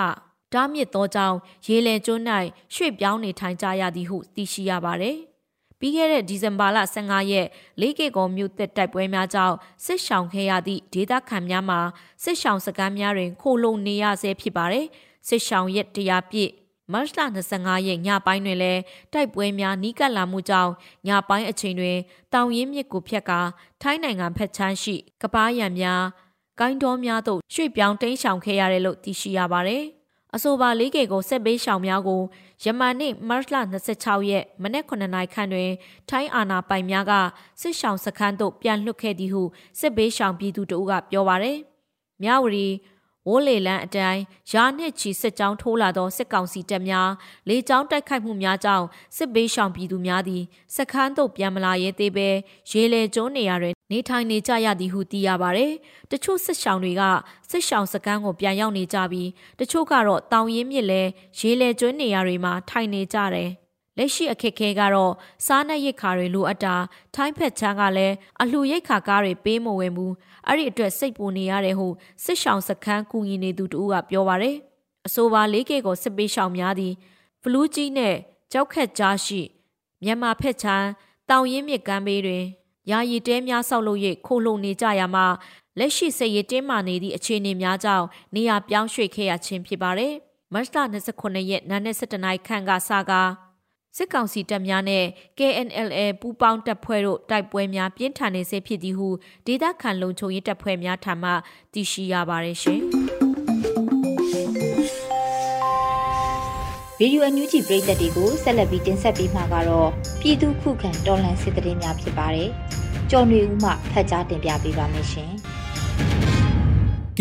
[0.53, 2.25] တားမြစ်သောကြောင့်ရေလယ်ကျွန်း၌
[2.75, 5.17] ရွှေ့ပြောင်းနေထိုင်ကြရသည်ဟုသိရှိရပါသည်။
[5.81, 7.47] ပြီးခဲ့တဲ့ဒီဇင်ဘာလ15ရက်
[7.81, 11.81] လေးကေကောမြို့သက်တိုက်ပွဲများကြောင့်စစ်ရှောင်ခဲ့ရသည့်ဒေသခံများမှာ
[12.23, 14.87] စစ်ရှောင်စခန်းများတွင်ခိုလုံနေရဆဲဖြစ်ပါတယ်။
[15.29, 16.53] စစ်ရှောင်ရက်တရာပြည့်
[16.93, 17.21] မတ်လ
[17.53, 18.81] 25ရက်ညပိုင်းတွင်လည်း
[19.13, 20.73] တိုက်ပွဲများနီးကပ်လာမှုကြောင့်
[21.07, 21.99] ညပိုင်းအချိန်တွင်
[22.33, 23.41] တောင်ရင်းမြစ်ကိုဖြတ်ကာ
[23.83, 26.03] ထိုင်းနိုင်ငံဖက်ချမ်းရှိကပားရံများ
[26.61, 29.85] ကိုင်းတော်များသို့ရွှေ့ပြောင်းတိမ်းရှောင်ခဲ့ရတယ်လို့သိရှိရပါတယ်။
[30.35, 32.23] အဆိုပါလေးကေကိုဆက်ပေးရှောင်များကို
[32.65, 33.57] ယမန်နေ့မတ်လ
[33.93, 35.71] 26ရက်မနေ့9နာရီခန့်တွင်
[36.09, 37.13] ထိုင်းအာဏာပိုင်များက
[37.61, 39.43] စစ်ရှောင်စခန်းသို့ပြန်လွှတ်ခဲ့သည်ဟု
[39.81, 41.59] စစ်ပေးရှောင်ပြည်သူတို့ကပြောပါရယ်။
[42.23, 42.67] မြဝတီ
[43.29, 47.11] ဝိုးလေလန်းအတိုင်းရာနှစ်ချီစစ်ကြောင်းထိုးလာသောစစ်ကောင်စီတပ်များ
[47.49, 48.87] လေကြောင်းတိုက်ခိုက်မှုများကြောင့်
[49.17, 50.43] စစ်ဘေးရှောင်ပြည်သူများသည်
[50.77, 52.29] စခန်းသို့ပြန်မလာရဲသေးပဲ
[52.71, 55.67] ရေလေကျုံးနေရာတွင်နေထိုင်နေကြရသည်ဟုသိရပါဗျ။
[56.11, 57.03] တချို့စစ်ရှောင်တွေက
[57.51, 61.03] စစ်ရှောင်စခန်းကိုပြန်ရောက်နေကြပြီးတချို့ကတော့တောင်ရင်းမြစ်လဲ
[61.39, 63.51] ရေလေကျွန်းနေရာတွေမှာထိုင်နေကြတယ်။
[63.99, 65.13] လက်ရှိအခက်ခဲကတော့
[65.47, 66.77] စားနပ်ရိက္ခာတွေလိုအပ်တာ
[67.15, 70.13] ထိုင်းဖက်ချမ်းကလည်းအလှရိက္ခာကားတွေပေးမဝင်ဘူး
[70.47, 71.87] အဲ့ဒီအတွက်စိတ်ပူနေရတယ်ဟု
[72.25, 74.57] စစ်ရှောင်စခန်းကူညီနေသူတူကပြောပါရယ်
[75.07, 76.95] အဆိုပါလေးကေကိုစစ်ပေးရှောင်များသည်
[77.43, 78.15] ဖလူးကြီးနဲ့
[78.53, 79.41] ကြောက်ခက်ကြားရှိ
[80.03, 80.87] မြန်မာဖက်ချမ်း
[81.31, 82.45] တောင်ရင်းမြစ်ကမ်းဘေးတွင်
[82.91, 85.27] ယာယီတဲများဆောက်လုပ်၍ခိုလုံနေကြရမှာ
[85.79, 90.15] လက်ရှိစစ်ရေးတင်းမာနေသည့်အခြေအနေများကြောင့်နေရာပြောင်းရွှေ့ခဲ့ရခြင်းဖြစ်ပါတယ်
[90.53, 90.67] မတ်လ
[91.13, 93.31] 29ရက်နာနဲ့7နိုင်ခန့်ကစကား
[93.97, 95.05] စစ်ကောင်စီတပ်များနဲ့
[95.39, 99.09] KNLA ပူးပေါင်းတပ်ဖွဲ့တို့တိုက်ပွဲများပြင်းထန်နေစေဖြစ်သည်ဟု
[99.47, 101.31] ဒေသခံလုံခြုံရေးတပ်ဖွဲ့များထံမှ
[101.73, 102.81] သိရှိရပါတယ်ရှင်။
[106.99, 112.51] ဗီဒီယိုအန်ယူဂျီပရိသတ်တွေကိုဆက်လက်ပြီးတင်ဆက်ပေးမှာကတော့ပြည်သူခုခံတော်လှန်စစ်တရင်များဖြစ်ပါတယ်။
[113.11, 115.33] ကြော်နေဦးမှဖတ်ကြားတင်ပြပေးပါမယ်ရှင်။
[116.32, 116.32] က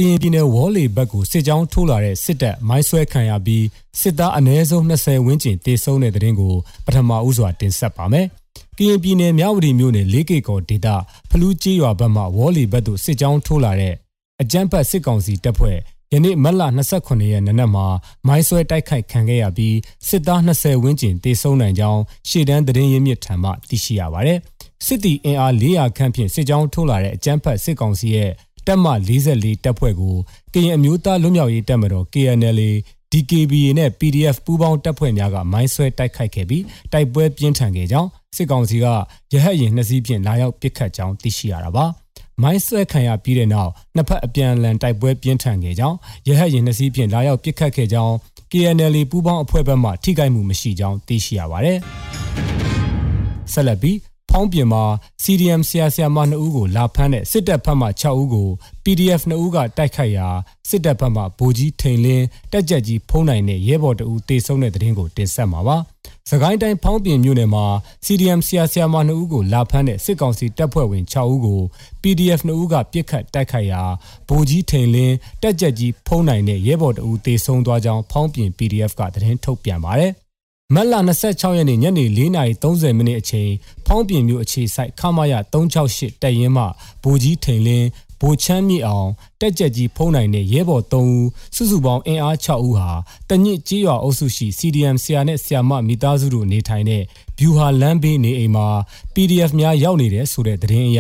[0.08, 3.66] ရင်ပြည်နယ်ဝေါ်လီဘက်ကိုစစ်ကြောင်းထိုးလာတဲ့စစ်တပ်မိုင်းဆွဲခံရပြီး
[4.00, 6.54] စစ်သားအနည်းဆုံး20ဝန်းကျင်တေဆုံးတဲ့တဲ့ရင်ကို
[6.86, 8.26] ပထမဦးစွာတင်ဆက်ပါမယ်။
[8.78, 10.88] ကရင်ပြည်နယ်မြဝတီမြို့နယ်လေးကေကောဒေသ
[11.30, 13.94] ဖလူးကြီးရွာဘက်မှဝေါ်လီဘက်သို့စစ်ကြောင်းထိုးလာတဲ့
[14.42, 15.78] အကြမ်းဖက်စစ်ကောင်စီတပ်ဖွဲ့
[16.14, 16.62] ယနေ့မတ်လ
[16.98, 17.86] 29ရက်နေ့နက်မှာ
[18.28, 24.40] မိုင်းဆွဲတိုက်ခိုက်ခံခဲ့ရပြီးစစ်သား20ဝန်းကျင်တေဆုံးနိုင်ကြောင်းရှေ့တန်းသတင်းရင်းမြစ်ထံမှသိရှိရပါတယ်။
[24.86, 28.32] စစ်တီအင်အား400ခန့်ဖြင့်စစ်ကြောင်းထိုးလာတဲ့အကြမ်းဖက်စစ်ကောင်စီရဲ့
[28.68, 28.86] တပ်မ
[29.26, 30.16] 44တပ်ဖွဲ့ကို
[30.54, 32.72] ကရင်အမျိုးသားလွတ်မြောက်ရေးတပ်မတော် KNLA
[33.12, 38.86] DKBA နဲ့ PDF ပူးပေါင်းတပ်ဖွဲ့များကမိုင်းဆွဲတိုက်ခိုက်ခဲ့ပြီးတိုက်ပွဲပြင်းထန်ခဲ့ကြောင်းစစ်ကောင်စီက
[39.34, 41.86] ရဟတ်ရင်နှစ်စီးဖြင့်လာရောက်ပစ်ခတ်ကြောင်းသိရှိရတာပါ
[42.42, 45.98] မိုင်းဆွဲခံရပြီးတဲ့နောက်နှစ်ဖက်အပြန်အလှန်တိုက်ပွဲပြင်းထန်ခဲ့ကြောင်း
[46.28, 48.14] ရဟတ်ရင်နှစ်စီးဖြင့်လာရောက်ပစ်ခတ်ခဲ့ကြောင်း
[48.52, 51.78] KNLA ပူးပေါင်းအဖွဲ့ဘက်မှထိခိုက်မှုမရှိကြောင်းသိရှိရပါတယ်
[53.54, 53.98] ဆက်လက်ပြီး
[54.34, 54.84] ဖောင်းပြင်မှာ
[55.24, 58.50] CDM ဆရာဆရာမ2ဦးကိုလာဖမ်းတဲ့စစ်တပ်ဖက်မှ6ဦးကို
[58.84, 60.28] PDF 2ဦးကတိုက်ခိုက်ရာ
[60.70, 65.78] စစ်တပ်ဖက်မှဗိုလ်ကြီးထိန်လင်းတက်ကြက်ကြီးဖုံးနိုင်တဲ့ရဲဘော်တဦးတေဆုံးတဲ့တဲ့ရင်ကိုတင်ဆက်မှာပါ။
[66.30, 67.66] စကိုင်းတိုင်းဖောင်းပြင်မြို့နယ်မှာ
[68.06, 71.62] CDM ဆရာဆရာမ2ဦးကိုလာဖမ်းတဲ့စစ်ကောင်စီတပ်ဖွဲ့ဝင်6ဦးကို
[72.02, 73.82] PDF 2ဦးကပြစ်ခတ်တိုက်ခိုက်ရာ
[74.28, 80.14] ဗိုလ်ကြီးထိန်လင်းတက်ကြက်ကြီးဖုံးနိုင်တဲ့ရဲဘော်တဦးတေဆုံးသွားကြောင်းဖောင်းပြင် PDF ကသတင်းထုတ်ပြန်ပါတယ်။
[80.76, 80.96] မတ်လ
[81.28, 83.52] 26ရက်နေ့ညနေ4:30မိနစ်အချိန်
[83.86, 86.66] ဖောင်းပြင်မြို့အခြေဆိုင်ခမာရ368တပ်ရင်းမှ
[87.04, 87.88] ဗိုလ်ကြီးထိန်လင်း
[88.22, 89.10] ဗိုလ်ချမ်းမြေအောင်
[89.42, 92.92] တက်ကြက်ကြီးဖုံးနိုင်တဲ့ရဲဘော်3ဦးစုစုပေါင်းအင်အား6ဦးဟာ
[93.30, 97.04] တညစ်ကြီးရွာအုပ်စုရှိ CDM ဆရာနဲ့ဆရာမမိသားစုတို့နေထိုင်တဲ့
[97.40, 98.68] ဗျူဟာလမ်းဘေးနေအိမ်မှာ
[99.14, 101.00] PDF များရောက်နေတဲ့ဆိုတဲ့သတင်းအရ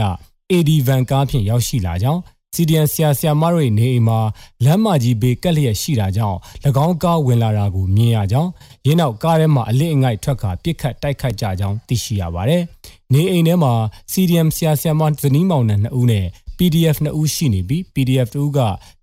[0.51, 2.21] AD ဗန်ကားဖြင့်ရောက်ရှိလာကြောင်း
[2.55, 4.19] စီဒီအန်ဆရာဆရာမတို့နေအိမ်မှာ
[4.65, 6.37] လမ်းမကြီးဘေးကက်လျက်ရှိတာကြောင့်၎
[6.85, 8.49] င်းကားဝင်လာတာကိုမြင်ရကြောင်း
[8.85, 12.61] ရင်းနောက်ကားထဲမှာအလစ်အငိုက်ထွက်ခါပြစ်ခတ်တိုက်ခိုက်ကြကြောင်းသိရှိရပါတယ်။
[13.13, 13.73] နေအိမ်ထဲမှာ
[14.11, 16.25] CDM ဆရာဆရာမဇနီးမောင်နှံ2ဦးနဲ့
[16.57, 18.59] PDF 2ဦးရှိနေပြီး PDF 2ဦးက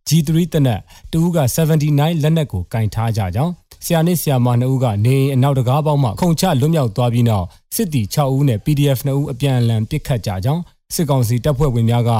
[0.08, 0.80] G3 တနက်
[1.12, 1.38] တဦးက
[1.82, 3.52] 79လက်နက်ကိုကင်ထားကြကြောင်း
[3.84, 10.62] ဆရာနှင့်ဆရာမ2ဦးကနေအနောက်တကားပေါက်မှခုံချလွတ်မြောက်သွားပြီးနောက်စစ်တီ6ဦးနဲ့ PDF 2ဦးအပြန်အလှန်ပစ်ခတ်ကြကြောင်း
[10.94, 12.10] စစ်ကောင်စီတပ်ဖွဲ့ဝင်များက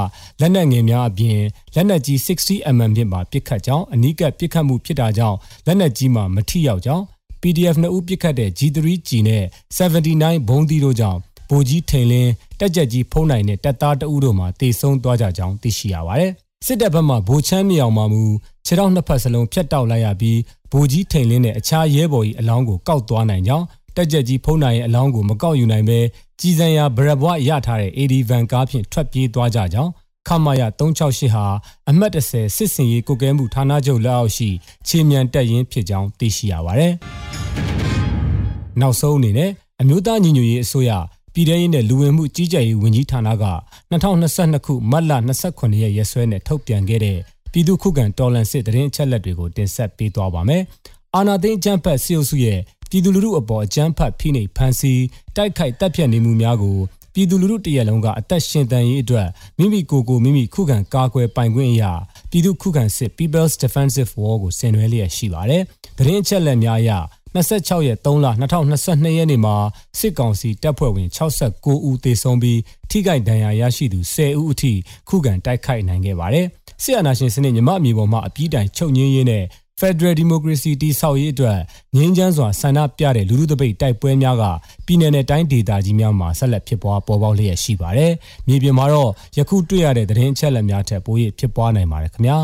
[0.41, 1.39] လက်နက်ငယ်များအပြင်
[1.75, 7.03] လက်နက်ကြီး 60mm ဖြင့်ပါပစ်ခတ်ကြောင်းအနီးကပ်ပစ်ခတ်မှုဖြစ်တာကြောင့်လက်နက်ကြီးမှမထိရောက်ကြောင်း
[7.41, 9.43] PDF 2ဦးပစ်ခတ်တဲ့ G3G နဲ့
[9.77, 16.31] 79ဘုံသီးတို့ကြောင့်ဗိုလ်ကြီးထိန်လင်းတက်ကြက်ကြီးဖုံးနိုင်တဲ့တပ်သားတအုပ်တို့မှတေဆုံးသွားကြကြောင်းသိရှိရပါတယ်။
[16.65, 18.23] စစ်တပ်ဘက်မှဗိုလ်ချမ်းမြောင်မှမူ
[18.65, 20.39] ခြေထောက်နှစ်ဖက်စလုံးဖြတ်တောက်လိုက်ရပြီး
[20.71, 25.99] ဗိုလ်ကြီးထိန်လင်းနဲ့အခြားရဲဘော်ကြီးအလောင်းကိုကောက်သွားနိုင်ကြောင်း တက်ကြက်ကြီးဖုံးနိုင်ရဲ့အလောင်းကိုမကောက်ယူနိုင်ပဲ
[26.39, 29.91] ကြီးစံရဗရဘွားရထားတဲ့ AD van ကားဖြင့်ထွက်ပြေးသွားကြကြောင်း
[30.27, 31.45] ခမာယ368ဟာ
[31.89, 34.49] အမှတ်30စစ်စင်ရေးကုကဲမှုဌာနချုပ်လက်အောက်ရှိ
[34.87, 36.93] ခြေမြန်တက်ရင်ဖြစ်ကြောင်းသိရှိရပါတယ်။
[38.81, 40.91] နောက်ဆုံးအနေနဲ့အမျိုးသားညီညွတ်ရေးအစိုးရ
[41.33, 43.45] ပြည်ထရေးနဲ့လူဝင်မှုကြီးကြပ်ရေးဝန်ကြီးဌာနက
[43.91, 45.11] 2022ခုမတ်လ
[45.47, 47.17] 29ရက်ရက်စွဲနဲ့ထုတ်ပြန်ခဲ့တဲ့
[47.51, 50.63] ပြည်သူ့ခုခံတော်လှန်စစ်တရင်အချက်လက်တွေကိုတင်ဆက်ပေးသွားပါမယ်။
[51.15, 55.03] အာနာသိန်းအကြမ်းဖက်စစ်အုပ်စုရဲ့ ပြည်သူလူထုအပေါ်အကြမ်းဖက်ဖိနှိပ်ဖန်ဆီး
[55.35, 56.77] တိုက်ခိုက်တပ်ဖြတ်နေမှုများကို
[57.13, 59.27] ပြည်သူလူထုတရက်လုံးကအသက်ရှင်တန်ရေးအတွက်
[59.59, 61.93] မိမိကိုယ်ကိုမိမိခုခံကာကွယ်ပိုင်ခွင့်အရာ
[62.29, 65.63] ပြည်သူခုခံစစ် People's Defensive War ကိုဆင်နွှဲလျက်ရှိပါတယ်။
[65.97, 66.91] တရင်အချက်လက်များအရ
[67.35, 69.55] 26ရက်3လ2022ရက်နေ့မှာ
[69.99, 74.73] စစ်ကောင်စီတပ်ဖွဲ့ဝင်69ဦးသေဆုံးပြီးထိခိုက်ဒဏ်ရာရရှိသူ10ဦးအထိ
[75.09, 76.45] ခုခံတိုက်ခိုက်နိုင်ခဲ့ပါတယ်။
[76.83, 79.43] စစ်အာဏာရှင်စနစ်မြမအမျိုးပေါ်မှာအပြည့်တိုင်ချုပ်ငင်းရေးနဲ့
[79.79, 81.59] Federal Democracy တည်ဆောက်ရေးအတွက်
[81.95, 84.43] ငြင်းချမ်းစွာဆန္ဒပြတဲ့လူထုတပိတ်တိုက်ပွဲများက
[84.85, 88.13] ပြည်내နဲ့တိုင်းဒေသကြီးများမှာဆက်လက်ဖြစ်ပွားပေါ်ပေါက်လျက်ရှိပါတယ်။
[88.47, 92.37] မြေပြင်မှာတော့ယခုတွေ့ရတဲ့သတင်းအချက်အလက်များထက်ပို၍ဖြစ်ပွားနိုင်ပါတယ်ခင်ဗျာ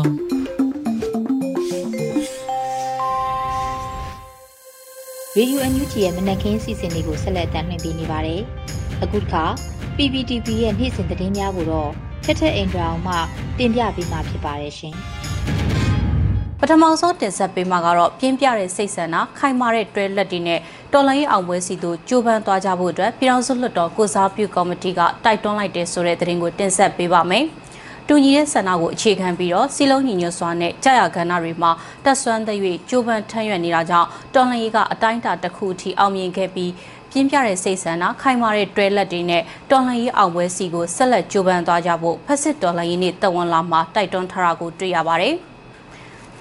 [5.36, 8.40] ရေယူအန်ယူဂျီရဲ့မနက်ခင်းစီစဉ်လေးကိုဆက်လက်တင်ပြနေပါတယ်။
[9.02, 9.44] အခုတစ်ခါ
[9.96, 11.90] PPTV ရဲ့နေ့စဉ်သတင်းများကိုတော့
[12.24, 13.14] ထက်ထက်အင်ဒရာအောင်မှ
[13.58, 14.96] တင်ပြပေးမှာဖြစ်ပါတယ်ရှင်။
[16.60, 20.60] ပထမဆုံးတင်ဆက်ပေးမှာကတော့ပြင်းပြတဲ့စိတ်ဆန္ဒခိုင်မာတဲ့တွဲလက်တွေနဲ့
[20.92, 27.44] တော်လိုင်းအောင်ပွဲစီတို့ကြိုးပမ်းသွားကြဖို့အတွက်ပြည်ထောင်စုလွှတ်တော်ကိုစားပြုကော်မတီကတိုက်တွန်းလိုက်တဲ့ဆိုတဲ့သတင်းကိုတင်ဆက်ပေးပါမယ်။
[28.08, 31.70] တူညီတဲ့ဆန္ဒကိုအခြေခံပြီးတော့စီလုံးညီညွတ်စွာနဲ့ကြာရကဏ္ဍတွေမှာ
[32.04, 36.72] တက်ဆွမ်းသရွေ့ကြိုးပမ်းထမ်းရွက်နေတာကြောင့်တော်လိုင်းကအတိုင်းအတာတစ်ခုအထိအောင်မြင်ခဲ့ပြီး
[37.10, 45.36] ပြင်းပြတဲ့စိတ်ဆန္ဒခိုင်မာတဲ့တွဲလက်တွေနဲ့တော်လှန်ရေးအောင်ပွဲစီကိုဆက်လက်ကြိုးပမ်းသွားကြဖို့ဖက်စစ်တော်လှန်ရေးနေ့တဝန်လာမှာတိုက်တွန်းထားတာကိုတွေ့ရပါတယ်။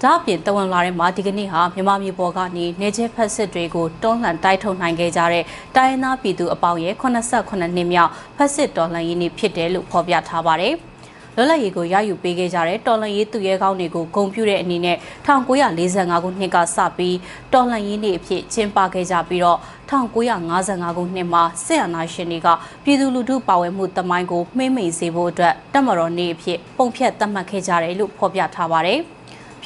[0.05, 5.43] ဒါအပြင်တဝန်လာတဲ့မှာဒီကနေ့ဟာမြန်မာပြည်ပေါ်ကနေနေကျဖက်စစ်တွေကိုတွန်းလှန်တိုက်ထုတ်နိုင်ခဲ့ကြတဲ့
[5.75, 10.73] တိုင်းရင်းသားပြည်သူအပေါင်းရဲ့89နှစ်မြောက်ဖက်စစ်တော်လှန်ရေးနေ့ဖြစ်တယ်လို့ဖော်ပြထားပါတယ်။
[11.35, 17.17] လွတ်လပ်ရေးကိုရယူပေးခဲ့ကြတဲ့တော်လှန်ရေးသူရဲကောင်းတွေကိုဂုဏ်ပြုတဲ့အနေနဲ့1945ခုနှစ်ကစပြီး
[17.53, 22.47] တော်လှန်ရေးနေ့အဖြစ်ကျင်းပခဲ့ကြပြီးတော့1955ခုနှစ်မှာစစ်အာဏာရှင်တွေက
[22.83, 29.01] ပြည်သူလူထုပါဝင်မှုတမိုင်းကိုမှိမ့်မိန်စေဖို့အတွက်တပ်မတော်နေ့အဖြစ်ပုံဖြတ်သတ်မှတ်ခဲ့ကြတယ်လို့ဖော်ပြထားပါတယ်။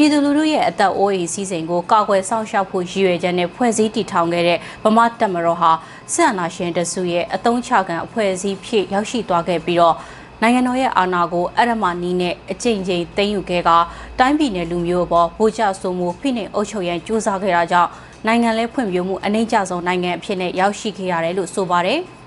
[0.02, 5.72] ပြည်သူလူထုရဲ့အသက်အိုးအိမ်စီးစိမ်ကိုကာကွယ်ဆောင်ရှောက်ဖို့ရည်ရွယ်ချက်နဲ့ဖွဲ့စည်းတည်ထောင်ခဲ့တဲ့ဗမာတပ်မတော်ဟာ
[6.14, 9.96] စစ်အာဏာရှင်တစုရဲ့အတုံးချခံအဖွဲ့အစည်းဖြစ်ရောက်ရှိသွားခဲ့ပြီးတော့
[10.42, 13.70] နိုင်ငံတော်ရဲ့အာဏာကိုအရမနီးနဲ့အကြိမ်ကြိမ်သိမ်းယူခဲ့က
[14.20, 17.90] တိုင်းပြည်နယ်လူမျိုးပေါ်ဗိုလ်ချဆိုမှုဖိနှိပ်အုပ်ချုပ်ရန်ကြိုးစားခဲ့တာကြောင့်
[18.28, 22.02] နိုင်ငံလဲဖွံ့ဖြိုးမှုအနှိမ့်ကျဆုံးနိုင်ငံအဖြစ်နဲ့ရောက်ရှိခဲ့ရတယ်လို့ဆိုပါတယ်။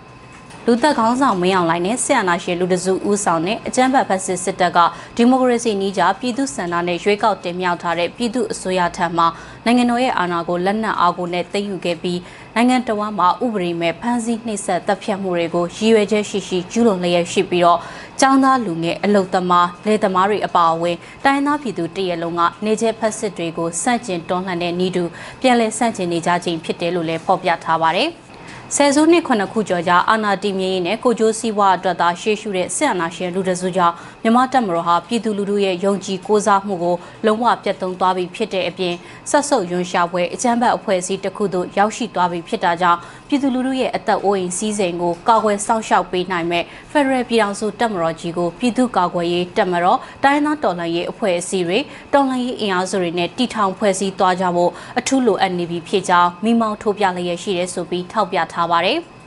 [0.67, 4.79] လူသက်ခေါင်းဆောင်မင်းအောင်လှိုင်နဲ့ဆီယနာရှင်လူတစုဦးဆောင်တဲ့အကြမ်းဖက်ဖက်စစ်စစ်တပ်က
[5.17, 9.25] ဒီမိုကရေစီနည်းကျပြည်သူစံနာနဲ့ရွေးကောက်တင်မြှောက်ထားတဲ့ပြည်သူအစိုးရထံမှ
[9.65, 12.21] နိုင်ငံတော်ရဲ့အာဏာကိုလက်နက်အားကိုနဲ့သိမ်းယူခဲ့ပြီး
[12.55, 17.81] နိုင်ငံတော်မှာဥပဒေမဲ့ဖမ်းဆီးနှိပ်စက်တပ်ဖြတ်မှုတွေကိုရည်ရွယ်ချက်ရှိရှိကျူးလွန်လျက်ရှိပြီးတော့
[18.21, 25.05] ចောင်းသားလူငယ်အလုသမားလယ်သမားတွေအပါအဝင်တိုင်းသားပြည်သူတရက်လုံးကနေကျဖက်စစ်တွေကိုစန့်ကျင်တွန်းလှန်တဲ့ဤသူ
[25.41, 28.11] ပြန်လည်စန့်ကျင်နေကြခြင်းဖြစ်တယ်လို့လည်းဖော်ပြထားပါတယ်။
[28.77, 38.95] ဆယ်စုနှစ်ခုနှစ်ခုကျော်ကြာအာဏာတည်မြဲရေးနဲ့ကိုကျိုးစည်းဝါအတွက်သာရှေ့ရှုတဲ့စစ်အာဏာရှင်လူတစုကြောင့်မြန်မာတပ်မတော်ဟာပြည်သူလူထုရဲ့ယုံကြည်ကိုးစားမှုကိုလုံးဝပြတ်သုံးသွားပြီဖြစ်တဲ့အပြင်
[39.31, 42.99] ဆက်ဆုပ်ယွန်ရှာပွဲအကြမ်းဖက်အဖွဲ့အစည်းတစ်ခုသို့ရောက်ရှိသွားပြီဖြစ်တာကြောင့်
[43.33, 51.79] ပြည်သူလူထုရဲ့အသက်အိုးအိမ်စီးစိမ်ကိုကာကွယ်စောင့်ရှောက်ပေးနိုင်မဲ့ဖက်ဒရယ်ပြည်ထောင်စုတပ်မတော်ကြီးကိုပြည်သူ့ကာကွယ်ရေးတပ်မတော်တိုင်းသားတော်လှန်ရေးအဖွဲ့အစည်းတွေ
[52.13, 59.01] တော်လှန်ရေးအင်အားစုတွေနဲ့တီထောင်ဖွဲ့စည်းသွားကြဖို့အထူးလိုအပ်နေပြီဖြစ်ကြောင်းမိမောင်းထိုးပြလျက်ရှိတယ်ဆိုပြီးထောက်ပြထားပါတယ်။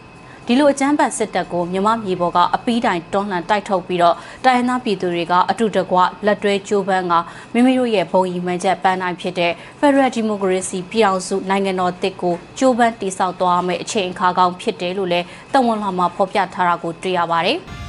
[0.47, 7.13] ဒီလိုအကြမ်းဖက်စစ်တပ်ကိုမြမမြေပေါ်ကအပီးတိုင်တွန်းလှန်တိုက်ထုတ်ပြီးတော့တိုင်းရင်းသားပြည်သူတွေကအတူတကွလက်တွဲကြိုးပမ်းက
[7.53, 17.59] မိမိတို့ရဲ့ဘုံရီမှန်ချက်ပန်းတိုင်းဖြစ်တဲ့ Federal Democracy ပြည်အောင်စုနိုင်ငံတော်တစ်ကိုကြိုးပမ်းတည်ဆောက်သွားမယ့်အချိန်အခါကောင်းဖြစ်တယ်လို့လည်းတဝန်လာမှာဖော်ပြထားတာကိုတွေ့ရပါတယ်။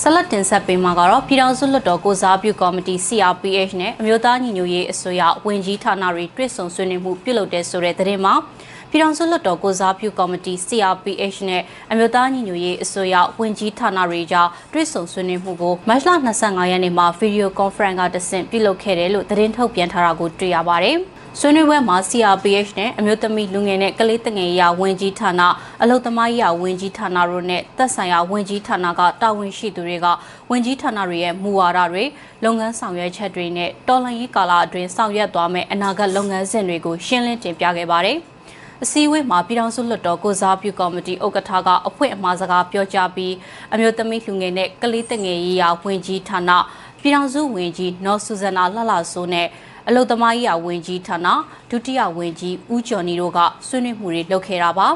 [0.00, 20.96] ဆလတ်တင်ဆက်ပေးမှာကတော့ပြည်ထောင်စုလွှတ်တော်ကိုစားပြုကော်မတီ CRPH နဲ့အမျိုးသားညီညွတ်ရေးအစိုးရဝန်ကြီးဌာနတွေတွဲဆုံဆွေးနွေးမှုပြုလုပ်တဲ့ဆိုတဲ့သတင်းမှာမ ပြည်ထောင်စုလွှတ်တော်ကိုစားပြုကော်မတီ CRPH နဲ့အမျိုးသားညီညွတ်ရေးအစိုးရဝန်ကြီးဌာနတွေကြားတွဲဆုံဆွေးနွေးမှုကိုမတ်လ25ရက်နေ့မှာဗီဒီယိုကွန်ဖရင့်ကတဆင့်ပြုလုပ်ခဲ့တယ်လို့သတင်းထုတ်ပြန်ထားတာကိုတွေ့ရပါတယ်။
[21.38, 25.42] ဆွေးနွေးပွဲမှာ CRPH နဲ့အမျိုးသမီးလူငယ်နဲ့ကလေးတငယ်ရာဝန်ကြီးဌာန
[25.82, 30.06] အလုသမားရာဝန်ကြီးဌာနတို့နဲ့သက်ဆိုင်ရာဝန်ကြီးဌာနကတာဝန်ရှိသူတွေက
[30.50, 32.04] ဝန်ကြီးဌာနတွေရဲ့မူဝါဒတွေ
[32.44, 38.18] လုပ်ငန်းဆောင်ရွက်ချက်တွေနဲ့တော်လှန်ရေးကာလအတွင်းဆောင်ရွက်သွားမယ့်အနာဂတ်လုပ်ငန်းစဉ်တွေကိုရှင်းလင်းတင်ပြခဲ့ပါတယ်။
[38.84, 43.34] အစည်းအဝေးမှာပြည်ထောင်စုလွှတ်တော်ကိုစားပြုကော်မတီဥက္ကဋ္ဌကအဖွဲ့အမှားစကားပြောကြားပြီး
[43.72, 46.50] အမျိုးသမီးလူငယ်နဲ့ကလေးတငယ်ရေးရာဝန်ကြီးဌာန
[47.02, 49.46] ပြည်ထောင်စုဝန်ကြီးနော်ဆူဇနာလှလှဆိုးနဲ့
[49.88, 51.26] အလုသမားရေးဝန်ကြီးဌာန
[51.70, 54.88] ဒုတိယဝန်ကြီးဦးကျော်နီတို့ကဆွေးနွေးမှုတွေလုပ်ခဲ့တာပါ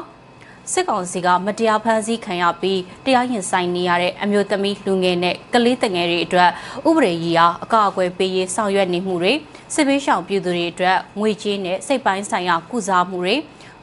[0.71, 6.49] စစ်ကောင်စီကမတရားဖမ်းဆီးခံရပြီးတရားရင်ဆိုင်နေရတဲ့အမျိုးသမီးလူငယ်နဲ့ကလေးတငယ်တွေအတွက်
[6.89, 9.33] ဥပဒေကြီးအားအကာအကွယ်ပေးရေးဆောင်ရွက်နေမှုတွေ
[9.73, 13.35] စစ်ဘေးရှောင်ပြည်သူတွေအတွက်ငွေကြေးနဲ့စိတ်ပိုင်းဆိုင်ရာကုစားမှုတွေ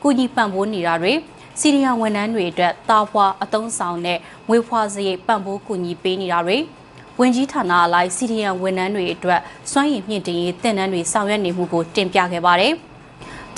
[0.03, 1.13] ကုညီပံ့ပိုးနေတာတွေ
[1.61, 6.57] စီရီယာဝန်ထမ်းတွေအတွက်တာဖွာအသုံးဆောင်တဲ့ငွေဖွာစရိတ်ပံ့ပိုးကူညီပေးနေတာတွေ
[7.19, 12.75] ဝင်ကြီးဌာနအလိုက်စီဒီယန်ဝန်ထမ်းတွေအတွက်စွမ်းရည်မြင့်တင်ရေးတင်နန်းတွေဆောင်ရွက်နေမှုကိုတင်ပြခဲ့ပါတယ်။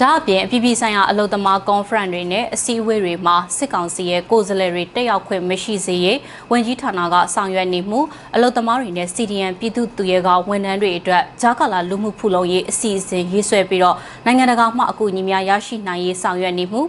[0.00, 6.18] ဒါအပြင်အပြည်ပြည်ဆိုင်ရာအလုံသမားကွန်ဖရင့်တွေနဲ့အစည်းအဝေးတွေမှာစစ်ကောင်စီရဲ့ကိုယ်စားလှယ်တွေတက်ရောက်ခွင့်မရှိစေရေး
[6.50, 8.00] ဝန်ကြီးဌာနကဆောင်ရွက်နေမှု
[8.34, 16.82] အလုံသမားတွေနဲ့ CDN ပြည်သူ့သူရဲကဝန်ထမ်းတွေအတွက်ဂျာကာလာလူမှုဖူလုံရေးအစီအစဉ်ရေးဆွဲပြီးတော့နိုင်ငံတကာမှအကူအညီများရရှိနိုင်ရေးဆောင်ရွက်နေမှု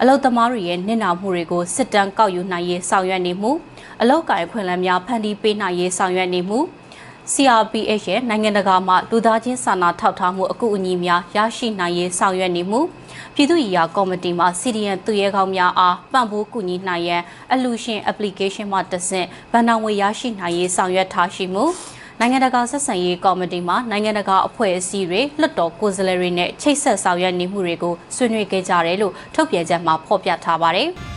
[0.00, 3.50] အလုံသမားတွေရဲ့နစ်နာမှုတွေကိုစစ်တမ်းကောက်ယူနိုင်ရေးဆောင်ရွက်နေမှု
[4.00, 6.58] အလောက်ကိုင်ခွင့်လန်းများဖန်တီးပေးနိုင်ရေးဆောင်ရွက်နေမှု
[7.32, 12.80] CRPH ရဲ့နိုင်ငံတကာမှလူသားချင်းစာနာထောက်ထားမှုအကူအညီများရရှိနိုင်ရေးဆောင်ရွက်နေမှု
[13.34, 21.64] ပြည်သူ့ရာကော်မတီမှ CDN သူရဲကောင်းများအားပံ့ပိုးကူညီနိုင်ရန်အလူရှင် application မှတဆင့်ဗန်နာငွေရရှိနိုင်ရေးဆောင်ရွက်ထားရှိမှု
[22.20, 30.90] နိုင်ငံတကာဆက်ဆံရေးကော်မတီမှနိုင်ငံတကာအဖွဲ့အစည်းတွေလွှတ်တော်ကိုယ်စားလှယ်တွေနဲ့ချိတ်ဆက်ဆောင်ရွက်နေမှုတွေကိုဆွေးနွေးခဲ့ကြတယ်လို့ထုတ်ပြန်ချက်မှာဖော်ပြထားပါတယ်။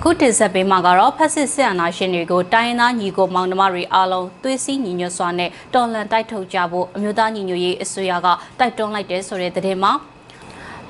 [0.00, 9.92] အခုတင်ဆက်ပေးမှာကတော့ဖက်စစ်စစ်အာဏာရှင်တွေကိုတိုင်းရင်းသားညီကိုမောင်နှမတွေအားလုံးသွေးစည်းညီညွတ်စွာနဲ့တော်လှန်တိုက်ထုတ်ကြဖို့အမျိုးသားညီညွတ်ရေးအစိုးရကတိုက်တွန်းလိုက်တဲ့ဆိုတဲ့သတင်းမှာ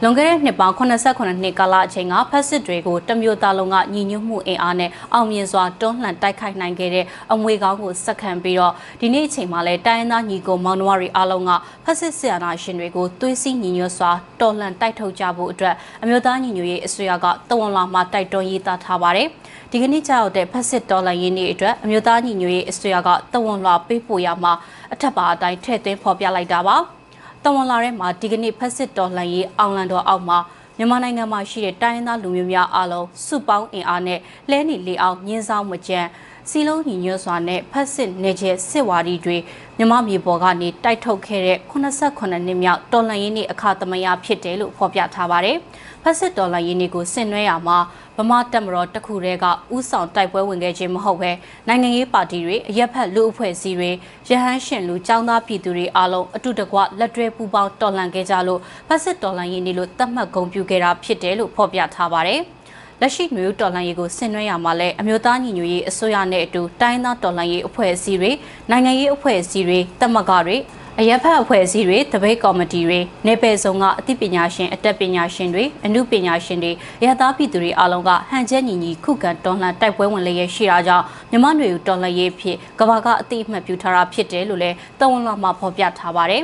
[0.02, 11.50] လွန်ခဲ့တဲ့နှစ်ပေါင်း89နှစ်ကာလအချိန်ကဖက်စစ်တွေကိုတမျိုးသားလုံးကညီညွတ်မှုအင်အားနဲ့အောင်မြင်စွာတွန်းလှန်တိုက်ခိုက်နိုင်ခဲ့တဲ့အမွေကောင်းကိုစက္ကန့်ပြီးတော့ဒီနေ့အချိန်မှာလည်းတိုင်းရင်းသားညီကိုမောင်နှမတွေအားလုံးက
[11.84, 19.28] ဖက်စစ်ဆရာနာရှင်တွေကိုသွေးစည်းညီညွတ်စွာတော်လှန်တိုက်ထုတ်ကြဖို့အတွက်အမျိုးသားညီညွတ်ရေးအစိုးရကတဝန်လာမှာတိုက်တွန်းရေးသားထားပါတယ်။
[19.70, 24.52] ဒီကနေ့ကြောက်တဲ့ဖက်စစ်တော်လှန်ရေးနေ့အတွက်အမျိုးသားညီညွတ်ရေးအစိုးရကတဝန်လာပေးပို့ရမှာ
[24.92, 26.78] အထက်ပါအတိုင်းထည့်သွင်းဖော်ပြလိုက်တာပါ။
[27.44, 30.38] တဝန်လာထဲမှာဒီကနေ့ဖက်စစ်တော်လှန်ရေးအောင်လန်တော်အောက်မှာ
[30.76, 34.18] မြန်မာနိုင်ငံမှာရှိတဲ့တိုင်းရင်းသားလူမျိုးများအားလုံးစုပေါင်းအင်အားနဲ့
[34.50, 36.08] လဲနေလေအောင်ညှင်းဆောင်မကြမ်း
[36.50, 39.36] စီလုံးညီညွတ်စွာနဲ့ဖက်စစ်နေကျစစ်ဝါဒီတွေ
[39.78, 45.56] မြမမြေပေါ်ကနေတိုက်ထုတ်ခဲ့တဲ့89နှစ်မြောက်တော်လှန်ရေးနေ့အခါသမယဖြစ်တယ်လို့ဖော်ပြထားပါတယ်။
[46.02, 47.78] ဖက်စစ်တော်လှန်ရေးနေ့ကိုဆင်နွှဲရမှာ
[48.16, 51.30] ဗမာတက်မတော်တခုတည်းကဥဆောင်တိုက်ပွဲဝင်ခဲ့ခြင်းမဟုတ်ဘဲ
[51.68, 53.90] နိုင်ငံရေးပါတီတွေအရက်ဖက်လူအဖွဲ့အစည်းတွေ
[54.28, 62.42] ရဟန်းရှင်လူចောင်းသားပြည်သူတွေအားလုံးအတူတကွလက်တွဲပူးပေါင်းတော်လှန်ခဲ့ကြလို့ဖက်စစ်တော်လှန်ရေးနေ့လို့သတ်မှတ်ဂုဏ်ပြုခဲ့တာဖြစ်တယ်လို့ဖော်ပြထားပါတယ်။
[63.02, 68.30] လက်ရှိမျိုးတော်လှန်ရေးကိုဆင်နွှဲရမှာလဲအမျိုးသားညီညွတ်ရေးအစိုးရနဲ့အတူတိုင်းသားတော်လှန်ရေးအဖွဲ့အစည်းတွေ
[68.70, 70.56] နိုင်ငံရေးအဖွဲ့အစည်းတွေတမကတွေ
[71.00, 76.72] အရက်ဖက်အဖွဲ့အစည်းတွေတပိတ်ကော်မတီတွေနေပယ်ဆောင်ကအသိပညာရှင်အတက်ပညာရှင်တွေအမှုပညာရှင်တွေ
[77.04, 86.42] ရသားပြည်သူတွေအားလုံးကဟန်ချက်ညီညီခုခံတော်လှန်တိုက်ပွဲဝင်လျက်ရှိတာကြောင့်မြမနွေဦးတော်လှန်ရေးဖြစ်ကဘာကအသိအမှတ်ပြုထားတာဖြစ်တယ်လို့လည်းတဝန်လာမှာဖော်ပြထားပါတယ်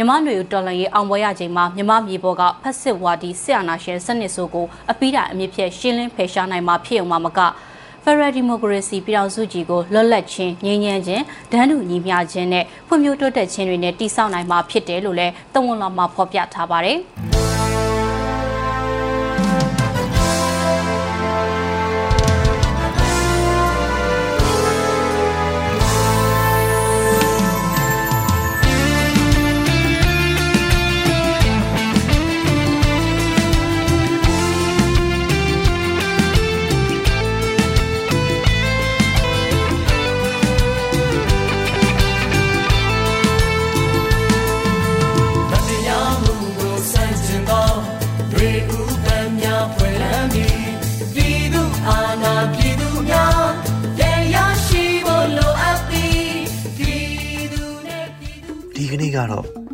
[0.00, 7.40] မြမနွေဦးတော်လှန်ရေးအောင်ပွဲရချိန်မှာမြမမြေပေါ်ကဖက်စစ်ဝါဒီဆရာနာရှင်စနစ်ဆိုကိုအပိဓာအမြင့်ဖြင့်ရှင်းလင်းဖယ်ရှားနိုင်မှာဖြစ်အောင်မက
[8.04, 16.98] Federal Democracy ပြည်ထောင်စုကြီးကိုလွတ်လပ်ခြင်းငြိမ်းချမ်းခြင်းဒန်းတူညီမျှခြင်းနဲ့ဖွံ့ဖြိုးတိုးတက်ခြင်းတွေနဲ့တည်ဆောက်နိုင်မှာဖြစ်တယ်လို့လည်းတဝန်လာမှာဖော်ပြထားပါတယ်။